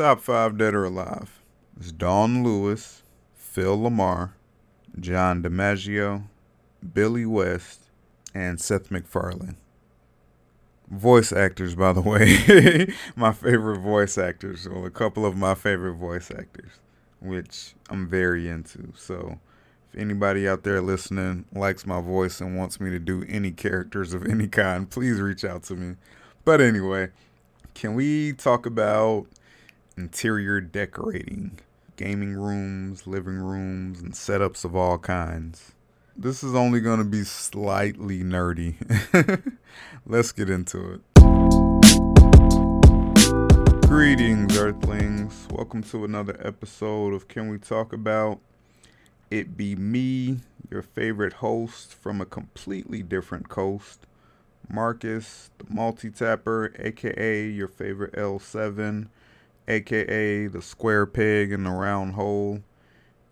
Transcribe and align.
Top 0.00 0.22
five 0.22 0.56
dead 0.56 0.74
or 0.74 0.84
alive. 0.84 1.42
is 1.78 1.92
Don 1.92 2.42
Lewis, 2.42 3.02
Phil 3.34 3.76
LaMarr, 3.76 4.30
John 4.98 5.42
DiMaggio, 5.42 6.22
Billy 6.94 7.26
West, 7.26 7.82
and 8.32 8.58
Seth 8.58 8.90
MacFarlane. 8.90 9.58
Voice 10.90 11.32
actors, 11.32 11.74
by 11.74 11.92
the 11.92 12.00
way. 12.80 12.94
my 13.14 13.30
favorite 13.30 13.80
voice 13.80 14.16
actors. 14.16 14.66
Well, 14.66 14.86
a 14.86 14.90
couple 14.90 15.26
of 15.26 15.36
my 15.36 15.54
favorite 15.54 15.96
voice 15.96 16.30
actors, 16.30 16.70
which 17.20 17.74
I'm 17.90 18.08
very 18.08 18.48
into. 18.48 18.94
So 18.96 19.38
if 19.92 20.00
anybody 20.00 20.48
out 20.48 20.62
there 20.62 20.80
listening 20.80 21.44
likes 21.52 21.84
my 21.84 22.00
voice 22.00 22.40
and 22.40 22.56
wants 22.56 22.80
me 22.80 22.88
to 22.88 22.98
do 22.98 23.22
any 23.28 23.50
characters 23.50 24.14
of 24.14 24.24
any 24.24 24.48
kind, 24.48 24.88
please 24.88 25.20
reach 25.20 25.44
out 25.44 25.64
to 25.64 25.74
me. 25.74 25.96
But 26.46 26.62
anyway, 26.62 27.10
can 27.74 27.92
we 27.94 28.32
talk 28.32 28.64
about 28.64 29.26
interior 30.00 30.62
decorating? 30.62 31.60
Gaming 31.96 32.32
rooms, 32.32 33.06
living 33.06 33.36
rooms, 33.36 34.00
and 34.00 34.14
setups 34.14 34.64
of 34.64 34.74
all 34.74 34.96
kinds. 34.96 35.72
This 36.16 36.42
is 36.42 36.54
only 36.54 36.80
going 36.80 37.00
to 37.00 37.04
be 37.04 37.22
slightly 37.22 38.20
nerdy. 38.22 38.76
Let's 40.06 40.32
get 40.32 40.48
into 40.48 40.94
it. 40.94 41.00
Greetings, 43.86 44.56
Earthlings. 44.56 45.46
Welcome 45.50 45.82
to 45.82 46.06
another 46.06 46.40
episode 46.42 47.12
of 47.12 47.28
Can 47.28 47.50
We 47.50 47.58
Talk 47.58 47.92
About? 47.92 48.40
It 49.30 49.54
be 49.54 49.76
me, 49.76 50.38
your 50.70 50.82
favorite 50.82 51.34
host 51.34 51.92
from 51.92 52.22
a 52.22 52.26
completely 52.26 53.02
different 53.02 53.50
coast, 53.50 54.06
Marcus, 54.66 55.50
the 55.58 55.66
multi 55.68 56.08
tapper, 56.08 56.72
aka 56.78 57.46
your 57.46 57.68
favorite 57.68 58.14
L7, 58.14 59.08
aka 59.68 60.46
the 60.46 60.62
square 60.62 61.06
peg 61.06 61.52
in 61.52 61.64
the 61.64 61.70
round 61.70 62.14
hole, 62.14 62.60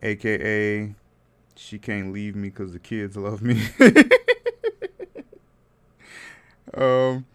aka 0.03 0.95
she 1.57 1.79
can't 1.79 2.12
leave 2.12 2.37
me 2.37 2.48
because 2.48 2.73
the 2.73 2.79
kids 2.79 3.17
love 3.17 3.43
me. 3.43 3.61
um, 6.75 7.27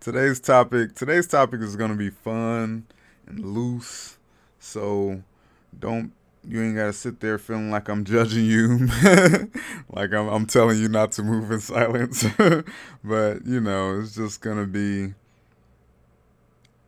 today's 0.00 0.40
topic 0.40 0.94
today's 0.94 1.26
topic 1.26 1.60
is 1.60 1.76
gonna 1.76 1.94
be 1.94 2.10
fun 2.10 2.86
and 3.26 3.44
loose, 3.44 4.18
so 4.58 5.22
don't 5.78 6.12
you 6.48 6.62
ain't 6.62 6.76
gotta 6.76 6.92
sit 6.92 7.20
there 7.20 7.38
feeling 7.38 7.70
like 7.70 7.88
I'm 7.88 8.04
judging 8.04 8.44
you, 8.44 8.88
like 9.90 10.12
I'm, 10.12 10.28
I'm 10.28 10.46
telling 10.46 10.78
you 10.78 10.88
not 10.88 11.12
to 11.12 11.22
move 11.22 11.50
in 11.50 11.60
silence. 11.60 12.24
but 13.04 13.44
you 13.44 13.60
know, 13.60 14.00
it's 14.00 14.14
just 14.14 14.40
gonna 14.40 14.66
be, 14.66 15.14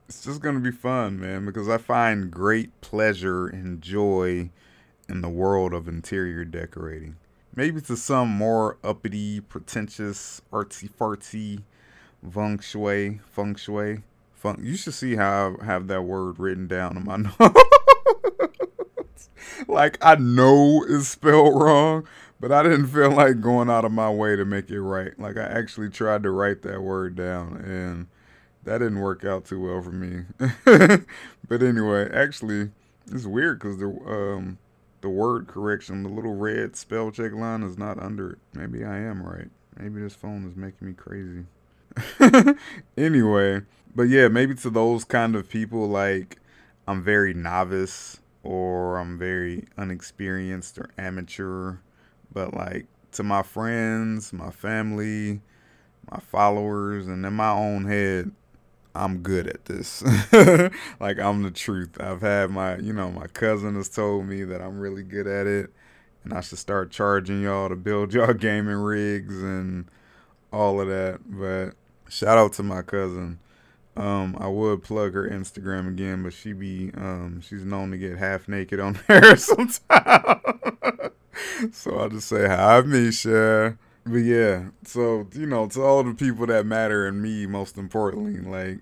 it's 0.08 0.24
just 0.24 0.40
gonna 0.40 0.60
be 0.60 0.70
fun, 0.70 1.20
man. 1.20 1.44
Because 1.44 1.68
I 1.68 1.78
find 1.78 2.30
great 2.30 2.80
pleasure 2.80 3.46
and 3.46 3.82
joy 3.82 4.50
in 5.08 5.20
the 5.20 5.28
world 5.28 5.72
of 5.72 5.88
interior 5.88 6.44
decorating. 6.44 7.16
Maybe 7.54 7.80
to 7.82 7.96
some 7.96 8.28
more 8.28 8.78
uppity, 8.84 9.40
pretentious, 9.40 10.40
artsy 10.52 10.90
fartsy, 10.90 11.62
feng 12.28 12.58
shui, 12.60 13.20
feng 13.30 13.54
shui. 13.54 14.02
Feng, 14.34 14.58
you 14.62 14.76
should 14.76 14.94
see 14.94 15.16
how 15.16 15.56
I 15.60 15.64
have 15.64 15.88
that 15.88 16.02
word 16.02 16.38
written 16.38 16.68
down 16.68 16.96
in 16.96 17.04
my 17.04 17.16
notes 17.40 17.68
like 19.66 19.98
I 20.00 20.14
know 20.16 20.84
it's 20.88 21.08
spelled 21.08 21.60
wrong, 21.60 22.06
but 22.38 22.52
I 22.52 22.62
didn't 22.62 22.88
feel 22.88 23.10
like 23.10 23.40
going 23.40 23.70
out 23.70 23.84
of 23.84 23.92
my 23.92 24.10
way 24.10 24.36
to 24.36 24.44
make 24.44 24.70
it 24.70 24.80
right. 24.80 25.18
Like 25.18 25.36
I 25.36 25.44
actually 25.44 25.90
tried 25.90 26.22
to 26.22 26.30
write 26.30 26.62
that 26.62 26.82
word 26.82 27.16
down 27.16 27.56
and 27.56 28.06
that 28.68 28.78
didn't 28.78 29.00
work 29.00 29.24
out 29.24 29.46
too 29.46 29.60
well 29.60 29.82
for 29.82 29.90
me. 29.90 30.24
but 31.48 31.62
anyway, 31.62 32.10
actually, 32.12 32.70
it's 33.10 33.24
weird 33.24 33.58
because 33.58 33.78
the 33.78 33.86
um 33.86 34.58
the 35.00 35.08
word 35.08 35.46
correction, 35.46 36.02
the 36.02 36.10
little 36.10 36.34
red 36.34 36.76
spell 36.76 37.10
check 37.10 37.32
line 37.32 37.62
is 37.62 37.78
not 37.78 37.98
under 37.98 38.32
it. 38.32 38.38
Maybe 38.52 38.84
I 38.84 38.98
am 38.98 39.22
right. 39.22 39.48
Maybe 39.78 40.00
this 40.00 40.14
phone 40.14 40.46
is 40.46 40.54
making 40.54 40.86
me 40.86 40.92
crazy. 40.92 41.46
anyway, 42.98 43.62
but 43.94 44.04
yeah, 44.04 44.28
maybe 44.28 44.54
to 44.56 44.70
those 44.70 45.04
kind 45.04 45.34
of 45.34 45.48
people, 45.48 45.88
like 45.88 46.38
I'm 46.86 47.02
very 47.02 47.32
novice 47.32 48.20
or 48.42 48.98
I'm 48.98 49.18
very 49.18 49.64
unexperienced 49.78 50.78
or 50.78 50.90
amateur. 50.98 51.78
But 52.32 52.52
like 52.52 52.86
to 53.12 53.22
my 53.22 53.42
friends, 53.42 54.32
my 54.34 54.50
family, 54.50 55.40
my 56.10 56.20
followers, 56.20 57.06
and 57.06 57.24
in 57.24 57.32
my 57.32 57.50
own 57.50 57.86
head, 57.86 58.32
I'm 58.94 59.18
good 59.18 59.46
at 59.46 59.64
this. 59.66 60.02
like 61.00 61.18
I'm 61.18 61.42
the 61.42 61.50
truth. 61.52 62.00
I've 62.00 62.20
had 62.20 62.50
my, 62.50 62.76
you 62.78 62.92
know, 62.92 63.10
my 63.10 63.26
cousin 63.28 63.74
has 63.76 63.88
told 63.88 64.26
me 64.26 64.44
that 64.44 64.60
I'm 64.60 64.80
really 64.80 65.02
good 65.02 65.26
at 65.26 65.46
it, 65.46 65.70
and 66.24 66.32
I 66.34 66.40
should 66.40 66.58
start 66.58 66.90
charging 66.90 67.42
y'all 67.42 67.68
to 67.68 67.76
build 67.76 68.12
y'all 68.14 68.32
gaming 68.32 68.76
rigs 68.76 69.42
and 69.42 69.90
all 70.52 70.80
of 70.80 70.88
that. 70.88 71.20
But 71.26 71.74
shout 72.10 72.38
out 72.38 72.52
to 72.54 72.62
my 72.62 72.82
cousin. 72.82 73.38
Um, 73.96 74.36
I 74.38 74.46
would 74.46 74.84
plug 74.84 75.14
her 75.14 75.28
Instagram 75.28 75.88
again, 75.88 76.22
but 76.22 76.32
she 76.32 76.52
be 76.52 76.92
um, 76.96 77.40
she's 77.40 77.64
known 77.64 77.90
to 77.90 77.98
get 77.98 78.16
half 78.16 78.46
naked 78.48 78.78
on 78.78 78.98
there 79.08 79.36
sometimes. 79.36 79.80
so 81.72 81.98
I'll 81.98 82.08
just 82.08 82.28
say 82.28 82.46
hi, 82.46 82.80
Misha. 82.82 83.76
But 84.08 84.18
yeah, 84.18 84.70
so 84.84 85.28
you 85.34 85.46
know, 85.46 85.66
to 85.68 85.82
all 85.82 86.02
the 86.02 86.14
people 86.14 86.46
that 86.46 86.64
matter 86.66 87.06
and 87.06 87.20
me, 87.20 87.46
most 87.46 87.76
importantly, 87.76 88.40
like 88.40 88.78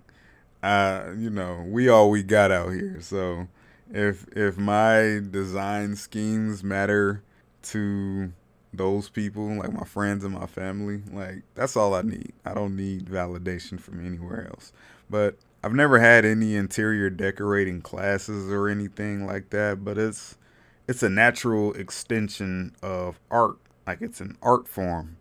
I, 0.62 1.12
you 1.16 1.31
know, 1.31 1.64
we 1.66 1.88
all 1.88 2.10
we 2.10 2.22
got 2.22 2.53
out 2.53 2.70
here. 2.72 2.98
So 3.00 3.48
if 3.91 4.26
if 4.36 4.56
my 4.59 5.20
design 5.31 5.97
schemes 5.97 6.62
matter 6.62 7.22
to 7.65 8.32
those 8.72 9.09
people, 9.09 9.48
like 9.56 9.72
my 9.72 9.84
friends 9.84 10.25
and 10.25 10.34
my 10.34 10.47
family, 10.47 11.03
like 11.12 11.42
that's 11.54 11.76
all 11.76 11.94
I 11.94 12.03
need. 12.03 12.32
I 12.44 12.54
don't 12.54 12.76
need 12.76 13.06
validation 13.06 13.81
from 13.81 14.04
anywhere 14.06 14.47
else. 14.48 14.72
But 15.10 15.36
I've 15.65 15.75
never 15.75 15.98
had 15.98 16.25
any 16.25 16.56
interior 16.56 17.10
decorating 17.10 17.81
classes 17.82 18.50
or 18.53 18.69
anything 18.69 19.26
like 19.26 19.50
that, 19.50 19.84
but 19.84 19.98
it's 19.98 20.36
it's 20.88 21.03
a 21.03 21.09
natural 21.10 21.72
extension 21.75 22.76
of 22.82 23.19
art. 23.31 23.56
Like 23.86 24.03
it's 24.03 24.20
an 24.20 24.36
art 24.42 24.69
form. 24.69 25.16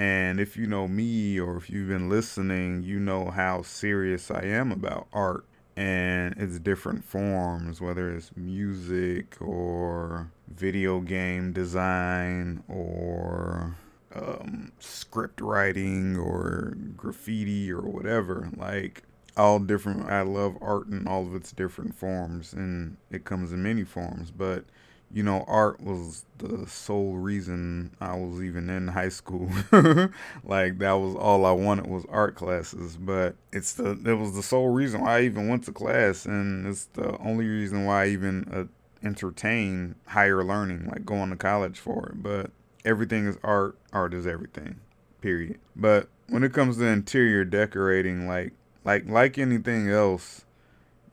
And 0.00 0.40
if 0.40 0.56
you 0.56 0.66
know 0.66 0.88
me 0.88 1.38
or 1.38 1.58
if 1.58 1.68
you've 1.68 1.88
been 1.88 2.08
listening, 2.08 2.82
you 2.82 2.98
know 2.98 3.30
how 3.30 3.60
serious 3.60 4.30
I 4.30 4.44
am 4.44 4.72
about 4.72 5.08
art 5.12 5.44
and 5.76 6.34
its 6.38 6.58
different 6.58 7.04
forms, 7.04 7.82
whether 7.82 8.10
it's 8.10 8.34
music 8.34 9.36
or 9.42 10.32
video 10.48 11.00
game 11.00 11.52
design 11.52 12.64
or 12.66 13.76
um, 14.14 14.72
script 14.78 15.38
writing 15.42 16.16
or 16.16 16.78
graffiti 16.96 17.70
or 17.70 17.82
whatever. 17.82 18.48
Like, 18.56 19.02
all 19.36 19.58
different. 19.58 20.08
I 20.08 20.22
love 20.22 20.56
art 20.62 20.86
in 20.86 21.06
all 21.06 21.26
of 21.26 21.34
its 21.34 21.52
different 21.52 21.94
forms, 21.94 22.54
and 22.54 22.96
it 23.10 23.26
comes 23.26 23.52
in 23.52 23.62
many 23.62 23.84
forms. 23.84 24.30
But 24.30 24.64
you 25.12 25.22
know, 25.22 25.44
art 25.48 25.80
was 25.80 26.24
the 26.38 26.66
sole 26.66 27.14
reason 27.16 27.94
I 28.00 28.16
was 28.16 28.42
even 28.42 28.70
in 28.70 28.88
high 28.88 29.08
school. 29.08 29.48
like 30.44 30.78
that 30.78 30.92
was 30.92 31.16
all 31.16 31.44
I 31.44 31.52
wanted 31.52 31.88
was 31.88 32.04
art 32.08 32.36
classes. 32.36 32.96
But 32.96 33.34
it's 33.52 33.72
the 33.74 33.90
it 34.04 34.14
was 34.14 34.34
the 34.34 34.42
sole 34.42 34.68
reason 34.68 35.00
why 35.00 35.18
I 35.18 35.22
even 35.22 35.48
went 35.48 35.64
to 35.64 35.72
class, 35.72 36.26
and 36.26 36.66
it's 36.66 36.84
the 36.86 37.18
only 37.18 37.46
reason 37.46 37.84
why 37.84 38.04
I 38.04 38.08
even 38.08 38.48
uh, 38.52 39.06
entertain 39.06 39.96
higher 40.06 40.44
learning, 40.44 40.88
like 40.88 41.04
going 41.04 41.30
to 41.30 41.36
college 41.36 41.78
for 41.78 42.10
it. 42.10 42.22
But 42.22 42.52
everything 42.84 43.26
is 43.26 43.36
art. 43.42 43.76
Art 43.92 44.14
is 44.14 44.26
everything. 44.26 44.80
Period. 45.20 45.58
But 45.74 46.08
when 46.28 46.44
it 46.44 46.52
comes 46.52 46.76
to 46.76 46.84
interior 46.84 47.44
decorating, 47.44 48.28
like 48.28 48.52
like 48.84 49.08
like 49.08 49.38
anything 49.38 49.90
else, 49.90 50.44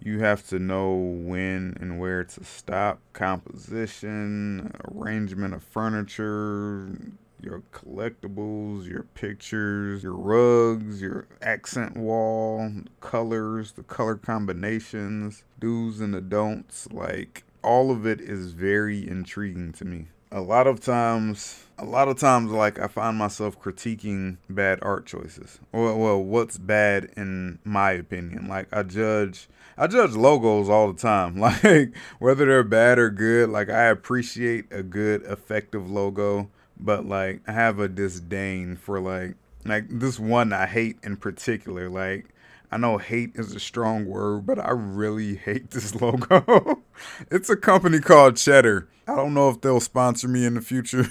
you 0.07 0.19
have 0.19 0.47
to 0.47 0.57
know 0.57 0.95
when 0.95 1.75
and 1.81 1.99
where 1.99 2.23
to 2.23 2.43
stop. 2.45 2.99
Composition, 3.11 4.71
arrangement 4.85 5.53
of 5.53 5.61
furniture, 5.61 6.97
your 7.41 7.61
collectibles, 7.73 8.87
your 8.87 9.03
pictures, 9.15 10.01
your 10.03 10.15
rugs, 10.15 11.01
your 11.01 11.27
accent 11.41 11.97
wall, 11.97 12.71
colors, 13.01 13.73
the 13.73 13.83
color 13.83 14.15
combinations, 14.15 15.43
do's 15.59 15.99
and 15.99 16.13
the 16.13 16.21
don'ts. 16.21 16.87
Like 16.89 17.43
all 17.61 17.91
of 17.91 18.07
it 18.07 18.21
is 18.21 18.53
very 18.53 19.05
intriguing 19.05 19.73
to 19.73 19.83
me 19.83 20.07
a 20.31 20.41
lot 20.41 20.67
of 20.67 20.79
times 20.81 21.63
a 21.77 21.85
lot 21.85 22.07
of 22.07 22.19
times 22.19 22.51
like 22.51 22.79
i 22.79 22.87
find 22.87 23.17
myself 23.17 23.59
critiquing 23.61 24.37
bad 24.49 24.77
art 24.81 25.05
choices 25.05 25.59
or 25.71 25.95
well 25.95 26.21
what's 26.21 26.57
bad 26.57 27.09
in 27.15 27.57
my 27.63 27.91
opinion 27.91 28.47
like 28.47 28.67
i 28.73 28.83
judge 28.83 29.47
i 29.77 29.87
judge 29.87 30.11
logos 30.11 30.69
all 30.69 30.91
the 30.91 30.99
time 30.99 31.37
like 31.39 31.95
whether 32.19 32.45
they're 32.45 32.63
bad 32.63 32.99
or 32.99 33.09
good 33.09 33.49
like 33.49 33.69
i 33.69 33.83
appreciate 33.85 34.65
a 34.71 34.83
good 34.83 35.21
effective 35.23 35.89
logo 35.89 36.49
but 36.79 37.05
like 37.05 37.41
i 37.47 37.51
have 37.51 37.79
a 37.79 37.87
disdain 37.87 38.75
for 38.75 38.99
like 38.99 39.35
like 39.65 39.85
this 39.89 40.19
one 40.19 40.53
i 40.53 40.65
hate 40.65 40.97
in 41.03 41.15
particular 41.15 41.89
like 41.89 42.33
I 42.69 42.77
know 42.77 42.97
hate 42.97 43.31
is 43.35 43.55
a 43.55 43.59
strong 43.59 44.05
word, 44.05 44.45
but 44.45 44.59
I 44.59 44.71
really 44.71 45.35
hate 45.45 45.71
this 45.71 45.95
logo. 45.95 46.81
it's 47.31 47.49
a 47.49 47.55
company 47.55 47.99
called 47.99 48.35
Cheddar. 48.35 48.89
I 49.07 49.15
don't 49.15 49.33
know 49.33 49.49
if 49.49 49.61
they'll 49.61 49.79
sponsor 49.79 50.27
me 50.27 50.45
in 50.45 50.55
the 50.55 50.61
future. 50.61 51.07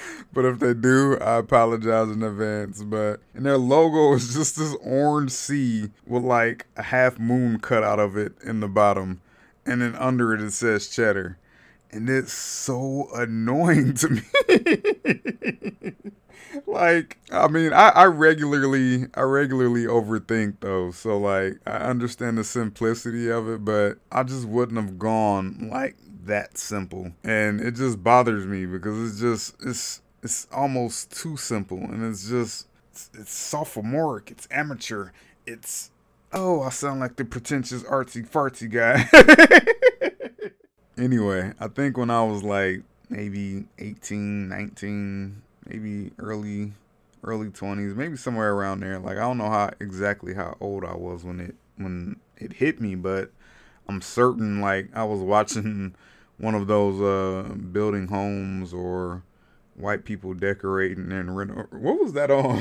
but 0.32 0.44
if 0.44 0.58
they 0.58 0.74
do, 0.74 1.18
I 1.18 1.36
apologize 1.36 2.10
in 2.10 2.22
advance. 2.22 2.82
But 2.82 3.20
and 3.34 3.46
their 3.46 3.58
logo 3.58 4.14
is 4.14 4.34
just 4.34 4.56
this 4.56 4.74
orange 4.82 5.30
C 5.30 5.90
with 6.06 6.22
like 6.22 6.66
a 6.76 6.82
half 6.82 7.18
moon 7.18 7.58
cut 7.60 7.82
out 7.82 7.98
of 7.98 8.16
it 8.16 8.34
in 8.44 8.60
the 8.60 8.68
bottom. 8.68 9.20
And 9.64 9.80
then 9.80 9.94
under 9.94 10.34
it 10.34 10.40
it 10.40 10.52
says 10.52 10.88
cheddar. 10.88 11.38
And 11.90 12.08
it's 12.08 12.32
so 12.32 13.08
annoying 13.14 13.94
to 13.94 14.08
me. 14.08 14.22
like 16.66 17.18
i 17.30 17.48
mean 17.48 17.72
I, 17.72 17.88
I 17.90 18.04
regularly 18.04 19.06
i 19.14 19.22
regularly 19.22 19.84
overthink 19.84 20.56
though 20.60 20.90
so 20.90 21.18
like 21.18 21.54
i 21.66 21.76
understand 21.76 22.38
the 22.38 22.44
simplicity 22.44 23.30
of 23.30 23.48
it 23.48 23.64
but 23.64 23.98
i 24.10 24.22
just 24.22 24.46
wouldn't 24.46 24.78
have 24.78 24.98
gone 24.98 25.70
like 25.72 25.96
that 26.26 26.58
simple. 26.58 27.12
And 27.24 27.60
it 27.60 27.74
just 27.74 28.02
bothers 28.02 28.46
me 28.46 28.66
because 28.66 29.10
it's 29.10 29.20
just 29.20 29.56
it's 29.62 30.02
it's 30.22 30.46
almost 30.52 31.16
too 31.16 31.36
simple. 31.36 31.78
And 31.78 32.04
it's 32.04 32.28
just 32.28 32.66
it's, 32.90 33.10
it's 33.14 33.32
sophomoric. 33.32 34.30
It's 34.30 34.48
amateur. 34.50 35.10
It's 35.46 35.90
oh 36.32 36.62
i 36.62 36.70
sound 36.70 37.00
like 37.00 37.16
the 37.16 37.24
pretentious 37.24 37.82
artsy 37.84 38.28
fartsy 38.28 38.70
guy. 38.70 39.06
Anyway 40.98 41.52
i 41.58 41.68
think 41.68 41.96
when 41.96 42.10
i 42.10 42.22
was 42.22 42.42
like 42.42 42.82
maybe 43.08 43.64
18 43.78 44.48
19 44.48 45.42
maybe 45.66 46.12
early 46.18 46.72
early 47.24 47.48
20s 47.48 47.96
maybe 47.96 48.16
somewhere 48.16 48.52
around 48.52 48.80
there 48.80 48.98
like 48.98 49.16
i 49.16 49.20
don't 49.20 49.38
know 49.38 49.48
how 49.48 49.70
exactly 49.80 50.34
how 50.34 50.56
old 50.60 50.84
i 50.84 50.94
was 50.94 51.24
when 51.24 51.40
it 51.40 51.54
when 51.76 52.16
it 52.36 52.52
hit 52.52 52.80
me 52.80 52.94
but 52.94 53.30
i'm 53.88 54.00
certain 54.00 54.60
like 54.60 54.88
i 54.94 55.04
was 55.04 55.20
watching 55.20 55.94
one 56.38 56.54
of 56.54 56.66
those 56.66 57.00
uh 57.00 57.54
building 57.54 58.08
homes 58.08 58.72
or 58.72 59.22
white 59.74 60.04
people 60.04 60.34
decorating 60.34 61.10
and 61.12 61.36
reno- 61.36 61.66
what 61.70 61.98
was 61.98 62.12
that 62.12 62.30
on 62.30 62.58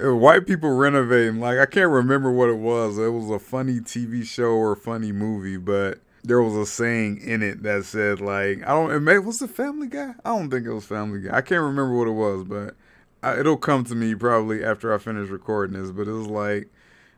white 0.20 0.46
people 0.46 0.70
renovating 0.70 1.40
like 1.40 1.58
i 1.58 1.66
can't 1.66 1.90
remember 1.90 2.30
what 2.30 2.48
it 2.48 2.58
was 2.58 2.96
it 2.98 3.08
was 3.08 3.28
a 3.28 3.38
funny 3.38 3.80
tv 3.80 4.24
show 4.24 4.52
or 4.52 4.76
funny 4.76 5.10
movie 5.10 5.56
but 5.56 5.98
there 6.24 6.40
was 6.40 6.54
a 6.54 6.66
saying 6.66 7.20
in 7.20 7.42
it 7.42 7.62
that 7.62 7.84
said 7.84 8.20
like 8.20 8.62
I 8.62 8.68
don't. 8.70 8.90
It 8.92 9.00
may, 9.00 9.18
was 9.18 9.40
the 9.40 9.48
Family 9.48 9.88
Guy? 9.88 10.14
I 10.24 10.30
don't 10.30 10.50
think 10.50 10.66
it 10.66 10.72
was 10.72 10.84
Family 10.84 11.20
Guy. 11.20 11.36
I 11.36 11.40
can't 11.40 11.62
remember 11.62 11.96
what 11.96 12.08
it 12.08 12.12
was, 12.12 12.44
but 12.44 12.76
I, 13.22 13.40
it'll 13.40 13.56
come 13.56 13.84
to 13.84 13.94
me 13.94 14.14
probably 14.14 14.64
after 14.64 14.94
I 14.94 14.98
finish 14.98 15.28
recording 15.28 15.80
this. 15.80 15.90
But 15.90 16.08
it 16.08 16.12
was 16.12 16.28
like, 16.28 16.68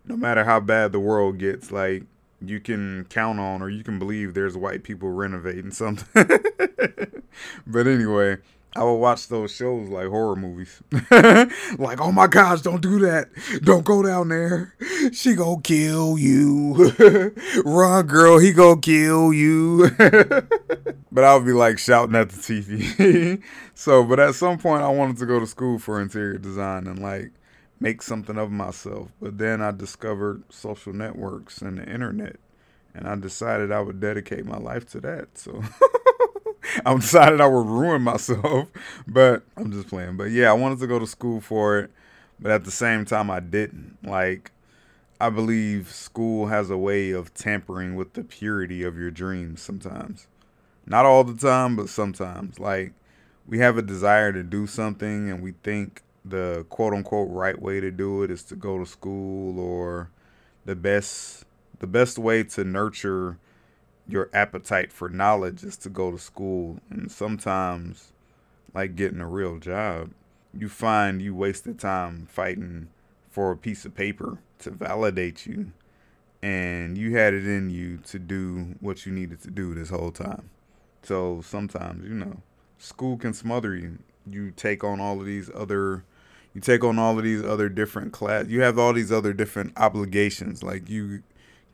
no 0.04 0.16
matter 0.16 0.44
how 0.44 0.60
bad 0.60 0.92
the 0.92 1.00
world 1.00 1.38
gets, 1.38 1.70
like 1.70 2.04
you 2.48 2.60
can 2.60 3.06
count 3.10 3.40
on 3.40 3.62
or 3.62 3.68
you 3.68 3.84
can 3.84 3.98
believe 3.98 4.34
there's 4.34 4.56
white 4.56 4.82
people 4.82 5.10
renovating 5.10 5.70
something. 5.70 6.08
but 7.66 7.86
anyway, 7.86 8.38
I 8.76 8.82
would 8.82 8.94
watch 8.94 9.28
those 9.28 9.54
shows 9.54 9.88
like 9.88 10.08
horror 10.08 10.34
movies. 10.34 10.82
like, 11.78 12.00
oh 12.00 12.10
my 12.12 12.26
gosh, 12.26 12.62
don't 12.62 12.80
do 12.80 12.98
that. 13.00 13.28
Don't 13.62 13.84
go 13.84 14.02
down 14.02 14.28
there. 14.28 14.74
She 15.12 15.34
gonna 15.34 15.62
kill 15.62 16.18
you. 16.18 16.92
Run, 17.64 18.06
girl, 18.06 18.38
he 18.38 18.52
gonna 18.52 18.80
kill 18.80 19.32
you. 19.32 19.90
but 19.96 21.24
I 21.24 21.36
would 21.36 21.46
be 21.46 21.52
like 21.52 21.78
shouting 21.78 22.16
at 22.16 22.30
the 22.30 22.36
TV. 22.36 23.42
so, 23.74 24.02
but 24.02 24.18
at 24.18 24.34
some 24.34 24.58
point, 24.58 24.82
I 24.82 24.88
wanted 24.88 25.18
to 25.18 25.26
go 25.26 25.38
to 25.38 25.46
school 25.46 25.78
for 25.78 26.00
interior 26.00 26.38
design 26.38 26.88
and 26.88 26.98
like 26.98 27.30
make 27.84 28.00
something 28.00 28.38
of 28.38 28.50
myself. 28.50 29.10
But 29.20 29.36
then 29.36 29.60
I 29.60 29.70
discovered 29.70 30.42
social 30.48 30.94
networks 30.94 31.60
and 31.60 31.78
the 31.78 31.84
internet. 31.84 32.36
And 32.94 33.06
I 33.06 33.14
decided 33.16 33.70
I 33.70 33.80
would 33.80 34.00
dedicate 34.00 34.46
my 34.46 34.56
life 34.56 34.86
to 34.92 35.00
that. 35.02 35.36
So. 35.36 35.62
I 36.86 36.94
decided 36.94 37.42
I 37.42 37.46
would 37.46 37.66
ruin 37.66 38.00
myself, 38.00 38.68
but 39.06 39.42
I'm 39.56 39.70
just 39.70 39.88
playing. 39.88 40.16
But 40.16 40.30
yeah, 40.30 40.50
I 40.50 40.54
wanted 40.54 40.78
to 40.80 40.86
go 40.86 40.98
to 40.98 41.06
school 41.06 41.42
for 41.42 41.78
it, 41.78 41.90
but 42.40 42.50
at 42.50 42.64
the 42.64 42.70
same 42.70 43.04
time, 43.04 43.30
I 43.30 43.40
didn't. 43.40 43.98
Like, 44.02 44.50
I 45.20 45.28
believe 45.28 45.92
school 45.92 46.46
has 46.46 46.70
a 46.70 46.78
way 46.78 47.10
of 47.10 47.34
tampering 47.34 47.96
with 47.96 48.14
the 48.14 48.24
purity 48.24 48.82
of 48.82 48.96
your 48.96 49.10
dreams 49.10 49.60
sometimes. 49.60 50.26
Not 50.86 51.04
all 51.04 51.22
the 51.22 51.34
time, 51.34 51.76
but 51.76 51.90
sometimes. 51.90 52.58
Like, 52.58 52.94
we 53.46 53.58
have 53.58 53.76
a 53.76 53.82
desire 53.82 54.32
to 54.32 54.42
do 54.42 54.66
something 54.66 55.30
and 55.30 55.42
we 55.42 55.52
think 55.62 56.02
the 56.24 56.66
quote 56.68 56.94
unquote 56.94 57.28
right 57.30 57.60
way 57.60 57.80
to 57.80 57.90
do 57.90 58.22
it 58.22 58.30
is 58.30 58.42
to 58.44 58.56
go 58.56 58.78
to 58.78 58.86
school 58.86 59.58
or 59.58 60.10
the 60.64 60.74
best 60.74 61.44
the 61.80 61.86
best 61.86 62.18
way 62.18 62.42
to 62.42 62.64
nurture 62.64 63.38
your 64.06 64.30
appetite 64.32 64.92
for 64.92 65.08
knowledge 65.08 65.64
is 65.64 65.76
to 65.78 65.88
go 65.88 66.10
to 66.10 66.18
school. 66.18 66.78
And 66.90 67.10
sometimes 67.10 68.12
like 68.74 68.96
getting 68.96 69.20
a 69.20 69.28
real 69.28 69.58
job 69.58 70.10
you 70.56 70.68
find 70.68 71.20
you 71.20 71.34
wasted 71.34 71.78
time 71.78 72.26
fighting 72.26 72.88
for 73.30 73.50
a 73.50 73.56
piece 73.56 73.84
of 73.84 73.94
paper 73.94 74.38
to 74.60 74.70
validate 74.70 75.46
you. 75.46 75.72
And 76.42 76.96
you 76.96 77.16
had 77.16 77.34
it 77.34 77.46
in 77.46 77.70
you 77.70 77.98
to 78.04 78.18
do 78.18 78.76
what 78.80 79.06
you 79.06 79.12
needed 79.12 79.40
to 79.42 79.50
do 79.50 79.74
this 79.74 79.90
whole 79.90 80.10
time. 80.10 80.50
So 81.02 81.40
sometimes 81.42 82.04
you 82.04 82.14
know 82.14 82.42
school 82.78 83.16
can 83.16 83.34
smother 83.34 83.74
you. 83.74 83.98
You 84.30 84.52
take 84.52 84.84
on 84.84 85.00
all 85.00 85.20
of 85.20 85.26
these 85.26 85.50
other 85.54 86.04
you 86.54 86.60
take 86.60 86.84
on 86.84 86.98
all 86.98 87.18
of 87.18 87.24
these 87.24 87.42
other 87.42 87.68
different 87.68 88.12
class 88.12 88.46
you 88.46 88.62
have 88.62 88.78
all 88.78 88.92
these 88.92 89.12
other 89.12 89.32
different 89.32 89.72
obligations 89.76 90.62
like 90.62 90.88
you 90.88 91.22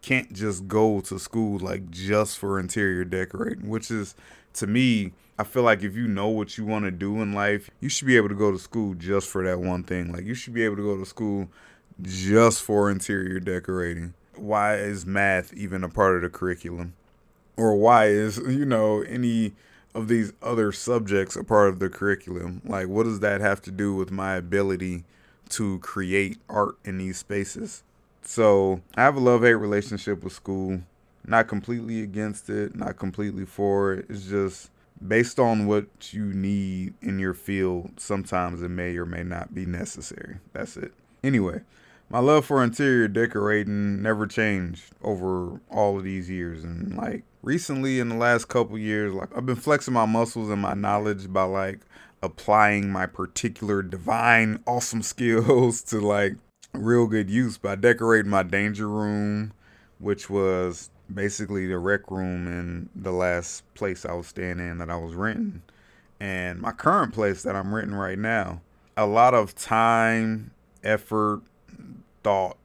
can't 0.02 0.32
just 0.32 0.66
go 0.66 1.00
to 1.00 1.18
school 1.18 1.58
like 1.58 1.90
just 1.90 2.38
for 2.38 2.58
interior 2.58 3.04
decorating, 3.04 3.68
which 3.68 3.90
is 3.90 4.14
to 4.54 4.66
me, 4.66 5.12
I 5.38 5.44
feel 5.44 5.62
like 5.62 5.82
if 5.82 5.94
you 5.94 6.06
know 6.06 6.28
what 6.28 6.58
you 6.58 6.64
want 6.64 6.84
to 6.84 6.90
do 6.90 7.20
in 7.22 7.32
life, 7.32 7.70
you 7.80 7.88
should 7.88 8.06
be 8.06 8.16
able 8.16 8.28
to 8.28 8.34
go 8.34 8.50
to 8.50 8.58
school 8.58 8.94
just 8.94 9.28
for 9.28 9.44
that 9.44 9.60
one 9.60 9.84
thing. 9.84 10.12
Like 10.12 10.24
you 10.24 10.34
should 10.34 10.54
be 10.54 10.64
able 10.64 10.76
to 10.76 10.82
go 10.82 10.96
to 10.98 11.06
school 11.06 11.48
just 12.02 12.62
for 12.62 12.90
interior 12.90 13.40
decorating. 13.40 14.14
Why 14.36 14.76
is 14.76 15.04
math 15.04 15.52
even 15.54 15.84
a 15.84 15.88
part 15.88 16.16
of 16.16 16.22
the 16.22 16.30
curriculum? 16.30 16.94
Or 17.56 17.76
why 17.76 18.06
is, 18.06 18.38
you 18.38 18.64
know, 18.64 19.02
any 19.02 19.52
of 19.94 20.08
these 20.08 20.32
other 20.42 20.72
subjects 20.72 21.36
a 21.36 21.44
part 21.44 21.68
of 21.68 21.78
the 21.78 21.88
curriculum? 21.88 22.62
Like 22.64 22.88
what 22.88 23.04
does 23.04 23.20
that 23.20 23.40
have 23.40 23.60
to 23.62 23.70
do 23.70 23.94
with 23.94 24.10
my 24.10 24.36
ability 24.36 25.04
to 25.50 25.78
create 25.80 26.38
art 26.48 26.76
in 26.84 26.98
these 26.98 27.18
spaces? 27.18 27.82
So 28.22 28.82
I 28.96 29.02
have 29.02 29.16
a 29.16 29.20
love 29.20 29.42
hate 29.42 29.54
relationship 29.54 30.22
with 30.22 30.32
school. 30.32 30.82
Not 31.26 31.48
completely 31.48 32.02
against 32.02 32.48
it, 32.48 32.74
not 32.74 32.96
completely 32.96 33.44
for 33.44 33.92
it. 33.92 34.06
It's 34.08 34.26
just 34.26 34.70
based 35.06 35.38
on 35.38 35.66
what 35.66 36.12
you 36.12 36.24
need 36.24 36.94
in 37.02 37.18
your 37.18 37.34
field. 37.34 37.92
Sometimes 37.98 38.62
it 38.62 38.68
may 38.68 38.96
or 38.96 39.06
may 39.06 39.22
not 39.22 39.54
be 39.54 39.66
necessary. 39.66 40.38
That's 40.52 40.76
it. 40.76 40.92
Anyway, 41.22 41.60
my 42.08 42.18
love 42.18 42.46
for 42.46 42.62
interior 42.62 43.06
decorating 43.06 44.02
never 44.02 44.26
changed 44.26 44.92
over 45.02 45.60
all 45.70 45.98
of 45.98 46.04
these 46.04 46.30
years. 46.30 46.64
And 46.64 46.96
like 46.96 47.24
recently, 47.42 48.00
in 48.00 48.08
the 48.08 48.16
last 48.16 48.48
couple 48.48 48.78
years, 48.78 49.12
like 49.14 49.36
I've 49.36 49.46
been 49.46 49.56
flexing 49.56 49.94
my 49.94 50.06
muscles 50.06 50.50
and 50.50 50.60
my 50.60 50.74
knowledge 50.74 51.32
by 51.32 51.44
like 51.44 51.80
applying 52.22 52.90
my 52.90 53.06
particular 53.06 53.82
divine 53.82 54.62
awesome 54.66 55.02
skills 55.02 55.82
to 55.82 56.00
like 56.00 56.34
real 56.72 57.06
good 57.06 57.30
use 57.30 57.58
by 57.58 57.74
decorating 57.74 58.30
my 58.30 58.42
danger 58.42 58.88
room, 58.88 59.52
which 59.98 60.30
was 60.30 60.90
basically 61.12 61.66
the 61.66 61.78
rec 61.78 62.10
room 62.10 62.46
in 62.46 62.88
the 62.94 63.12
last 63.12 63.62
place 63.74 64.04
I 64.04 64.12
was 64.12 64.28
staying 64.28 64.60
in 64.60 64.78
that 64.78 64.90
I 64.90 64.96
was 64.96 65.14
renting. 65.14 65.62
And 66.20 66.60
my 66.60 66.72
current 66.72 67.14
place 67.14 67.42
that 67.42 67.56
I'm 67.56 67.74
renting 67.74 67.94
right 67.94 68.18
now, 68.18 68.60
a 68.96 69.06
lot 69.06 69.34
of 69.34 69.54
time, 69.54 70.50
effort, 70.84 71.40
thought, 72.22 72.58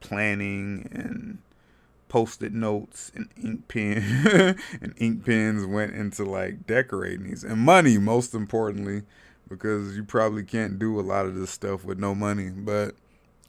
planning, 0.00 0.88
and 0.92 1.38
post-it 2.10 2.52
notes 2.52 3.10
and 3.14 3.30
ink 3.42 3.66
pen 3.68 4.58
and 4.82 4.92
ink 4.98 5.24
pens 5.24 5.64
went 5.64 5.94
into 5.94 6.24
like 6.24 6.66
decorating 6.66 7.24
these 7.24 7.42
and 7.42 7.58
money 7.60 7.96
most 7.96 8.34
importantly 8.34 9.02
because 9.48 9.96
you 9.96 10.04
probably 10.04 10.44
can't 10.44 10.78
do 10.78 11.00
a 11.00 11.02
lot 11.02 11.24
of 11.24 11.34
this 11.34 11.50
stuff 11.50 11.84
with 11.84 11.98
no 11.98 12.14
money 12.14 12.50
but 12.50 12.94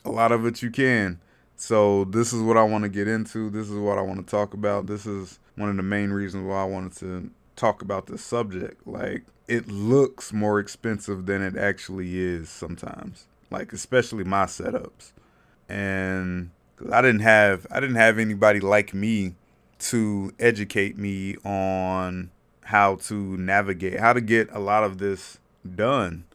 a 0.06 0.12
lot 0.12 0.32
of 0.32 0.46
it 0.46 0.62
you 0.62 0.72
can. 0.72 1.20
So 1.56 2.06
this 2.06 2.34
is 2.34 2.42
what 2.42 2.58
I 2.58 2.64
want 2.64 2.84
to 2.84 2.90
get 2.90 3.08
into. 3.08 3.50
This 3.50 3.70
is 3.70 3.78
what 3.78 3.98
I 3.98 4.02
want 4.02 4.26
to 4.26 4.30
talk 4.30 4.54
about. 4.54 4.88
This 4.88 5.06
is 5.06 5.40
one 5.56 5.70
of 5.70 5.78
the 5.78 5.84
main 5.84 6.12
reasons 6.12 6.48
why 6.48 6.62
I 6.62 6.66
wanted 6.66 6.94
to 6.98 7.30
talk 7.56 7.82
about 7.82 8.08
this 8.08 8.24
subject. 8.24 8.88
Like 8.88 9.26
it 9.48 9.68
looks 9.68 10.34
more 10.34 10.60
expensive 10.60 11.26
than 11.26 11.42
it 11.42 11.56
actually 11.56 12.20
is 12.20 12.50
sometimes. 12.50 13.28
Like 13.52 13.74
especially 13.74 14.24
my 14.24 14.46
setups. 14.46 15.12
And 15.70 16.52
I 16.92 17.02
didn't 17.02 17.22
have 17.22 17.68
I 17.70 17.80
didn't 17.80 17.96
have 17.96 18.18
anybody 18.18 18.60
like 18.60 18.94
me 18.94 19.36
to 19.80 20.34
educate 20.40 20.98
me 20.98 21.38
on 21.44 22.32
how 22.64 22.96
to 22.96 23.38
navigate, 23.38 24.00
how 24.00 24.14
to 24.14 24.22
get 24.22 24.50
a 24.52 24.60
lot 24.60 24.84
of 24.84 24.98
this 24.98 25.40
done. 25.76 26.26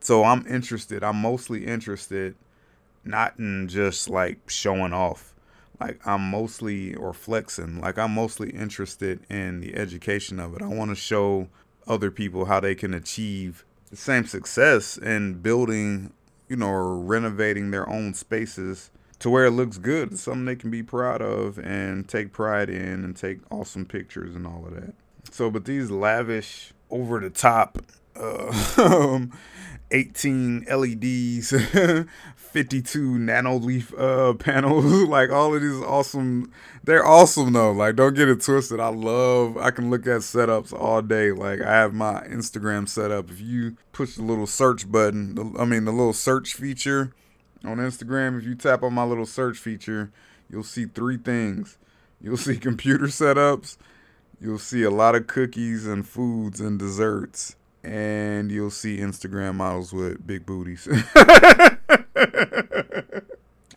So 0.00 0.24
I'm 0.24 0.46
interested. 0.46 1.02
I'm 1.02 1.20
mostly 1.20 1.66
interested 1.66 2.36
not 3.04 3.38
in 3.38 3.68
just 3.68 4.08
like 4.08 4.48
showing 4.48 4.92
off. 4.92 5.34
Like 5.80 6.00
I'm 6.06 6.30
mostly 6.30 6.94
or 6.94 7.12
flexing. 7.12 7.80
Like 7.80 7.98
I'm 7.98 8.12
mostly 8.12 8.50
interested 8.50 9.20
in 9.28 9.60
the 9.60 9.76
education 9.76 10.40
of 10.40 10.54
it. 10.54 10.62
I 10.62 10.68
want 10.68 10.90
to 10.90 10.96
show 10.96 11.48
other 11.86 12.10
people 12.10 12.46
how 12.46 12.60
they 12.60 12.74
can 12.74 12.94
achieve 12.94 13.64
the 13.90 13.96
same 13.96 14.26
success 14.26 14.96
in 14.96 15.34
building, 15.34 16.12
you 16.48 16.56
know, 16.56 16.68
or 16.68 16.96
renovating 16.96 17.70
their 17.70 17.88
own 17.88 18.14
spaces 18.14 18.90
to 19.18 19.30
where 19.30 19.46
it 19.46 19.52
looks 19.52 19.78
good. 19.78 20.18
Something 20.18 20.44
they 20.44 20.56
can 20.56 20.70
be 20.70 20.82
proud 20.82 21.22
of 21.22 21.58
and 21.58 22.08
take 22.08 22.32
pride 22.32 22.68
in 22.68 23.04
and 23.04 23.16
take 23.16 23.38
awesome 23.50 23.86
pictures 23.86 24.34
and 24.34 24.46
all 24.46 24.64
of 24.66 24.74
that. 24.74 24.94
So, 25.30 25.50
but 25.50 25.64
these 25.64 25.90
lavish, 25.90 26.72
over 26.90 27.20
the 27.20 27.30
top, 27.30 27.78
uh, 28.14 29.20
18 29.90 30.66
LEDs, 30.68 31.50
52 32.36 33.18
Nanoleaf 33.18 33.92
uh, 33.98 34.34
panels, 34.34 34.84
like 35.08 35.30
all 35.30 35.54
of 35.54 35.62
these 35.62 35.80
awesome. 35.82 36.50
They're 36.84 37.06
awesome 37.06 37.52
though. 37.52 37.72
Like, 37.72 37.96
don't 37.96 38.14
get 38.14 38.28
it 38.28 38.40
twisted. 38.42 38.80
I 38.80 38.88
love. 38.88 39.56
I 39.56 39.70
can 39.70 39.90
look 39.90 40.06
at 40.06 40.20
setups 40.20 40.72
all 40.72 41.02
day. 41.02 41.32
Like, 41.32 41.60
I 41.60 41.72
have 41.72 41.92
my 41.92 42.20
Instagram 42.28 42.88
set 42.88 43.10
up. 43.10 43.30
If 43.30 43.40
you 43.40 43.76
push 43.92 44.14
the 44.16 44.22
little 44.22 44.46
search 44.46 44.90
button, 44.90 45.54
I 45.58 45.64
mean 45.64 45.84
the 45.84 45.92
little 45.92 46.12
search 46.12 46.54
feature 46.54 47.12
on 47.64 47.78
Instagram, 47.78 48.38
if 48.38 48.44
you 48.44 48.54
tap 48.54 48.82
on 48.82 48.94
my 48.94 49.04
little 49.04 49.26
search 49.26 49.58
feature, 49.58 50.10
you'll 50.50 50.62
see 50.62 50.86
three 50.86 51.16
things. 51.16 51.78
You'll 52.20 52.36
see 52.36 52.56
computer 52.58 53.06
setups, 53.06 53.76
you'll 54.40 54.58
see 54.58 54.82
a 54.82 54.90
lot 54.90 55.14
of 55.14 55.26
cookies 55.26 55.86
and 55.86 56.06
foods 56.06 56.60
and 56.60 56.78
desserts, 56.78 57.56
and 57.82 58.50
you'll 58.50 58.70
see 58.70 58.98
Instagram 58.98 59.56
models 59.56 59.92
with 59.92 60.26
big 60.26 60.46
booties. 60.46 60.88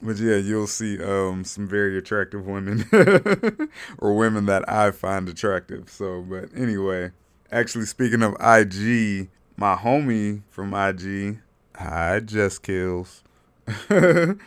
but 0.01 0.17
yeah, 0.17 0.37
you'll 0.37 0.67
see 0.67 1.01
um, 1.03 1.43
some 1.43 1.67
very 1.67 1.97
attractive 1.97 2.45
women 2.45 2.85
or 3.97 4.15
women 4.15 4.45
that 4.45 4.67
I 4.69 4.91
find 4.91 5.27
attractive. 5.27 5.89
So, 5.89 6.21
but 6.21 6.49
anyway, 6.55 7.11
actually, 7.51 7.85
speaking 7.85 8.23
of 8.23 8.33
IG, 8.35 9.29
my 9.57 9.75
homie 9.75 10.41
from 10.49 10.73
IG, 10.73 11.39
hi, 11.75 12.21
Just 12.21 12.63
Kills. 12.63 13.23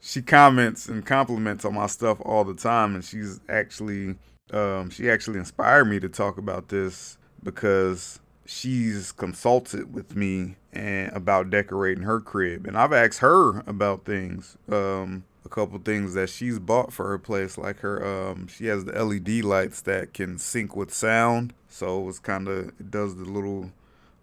she 0.00 0.22
comments 0.22 0.88
and 0.88 1.04
compliments 1.04 1.64
on 1.64 1.74
my 1.74 1.86
stuff 1.86 2.20
all 2.22 2.44
the 2.44 2.54
time, 2.54 2.94
and 2.94 3.04
she's 3.04 3.40
actually 3.48 4.16
um, 4.52 4.90
she 4.90 5.10
actually 5.10 5.38
inspired 5.38 5.86
me 5.86 6.00
to 6.00 6.08
talk 6.08 6.38
about 6.38 6.68
this 6.68 7.18
because 7.42 8.20
she's 8.46 9.12
consulted 9.12 9.94
with 9.94 10.16
me 10.16 10.56
and 10.72 11.12
about 11.12 11.50
decorating 11.50 12.04
her 12.04 12.20
crib, 12.20 12.66
and 12.66 12.76
I've 12.76 12.92
asked 12.92 13.20
her 13.20 13.60
about 13.60 14.04
things. 14.04 14.56
Um, 14.70 15.24
a 15.44 15.48
couple 15.48 15.78
things 15.78 16.12
that 16.12 16.28
she's 16.28 16.58
bought 16.58 16.92
for 16.92 17.08
her 17.08 17.18
place, 17.18 17.56
like 17.56 17.78
her 17.80 18.04
um, 18.04 18.48
she 18.48 18.66
has 18.66 18.84
the 18.84 18.92
LED 19.02 19.44
lights 19.44 19.80
that 19.82 20.12
can 20.12 20.38
sync 20.38 20.76
with 20.76 20.92
sound, 20.92 21.54
so 21.68 22.08
it's 22.08 22.18
kind 22.18 22.48
of 22.48 22.68
it 22.68 22.90
does 22.90 23.16
the 23.16 23.24
little 23.24 23.70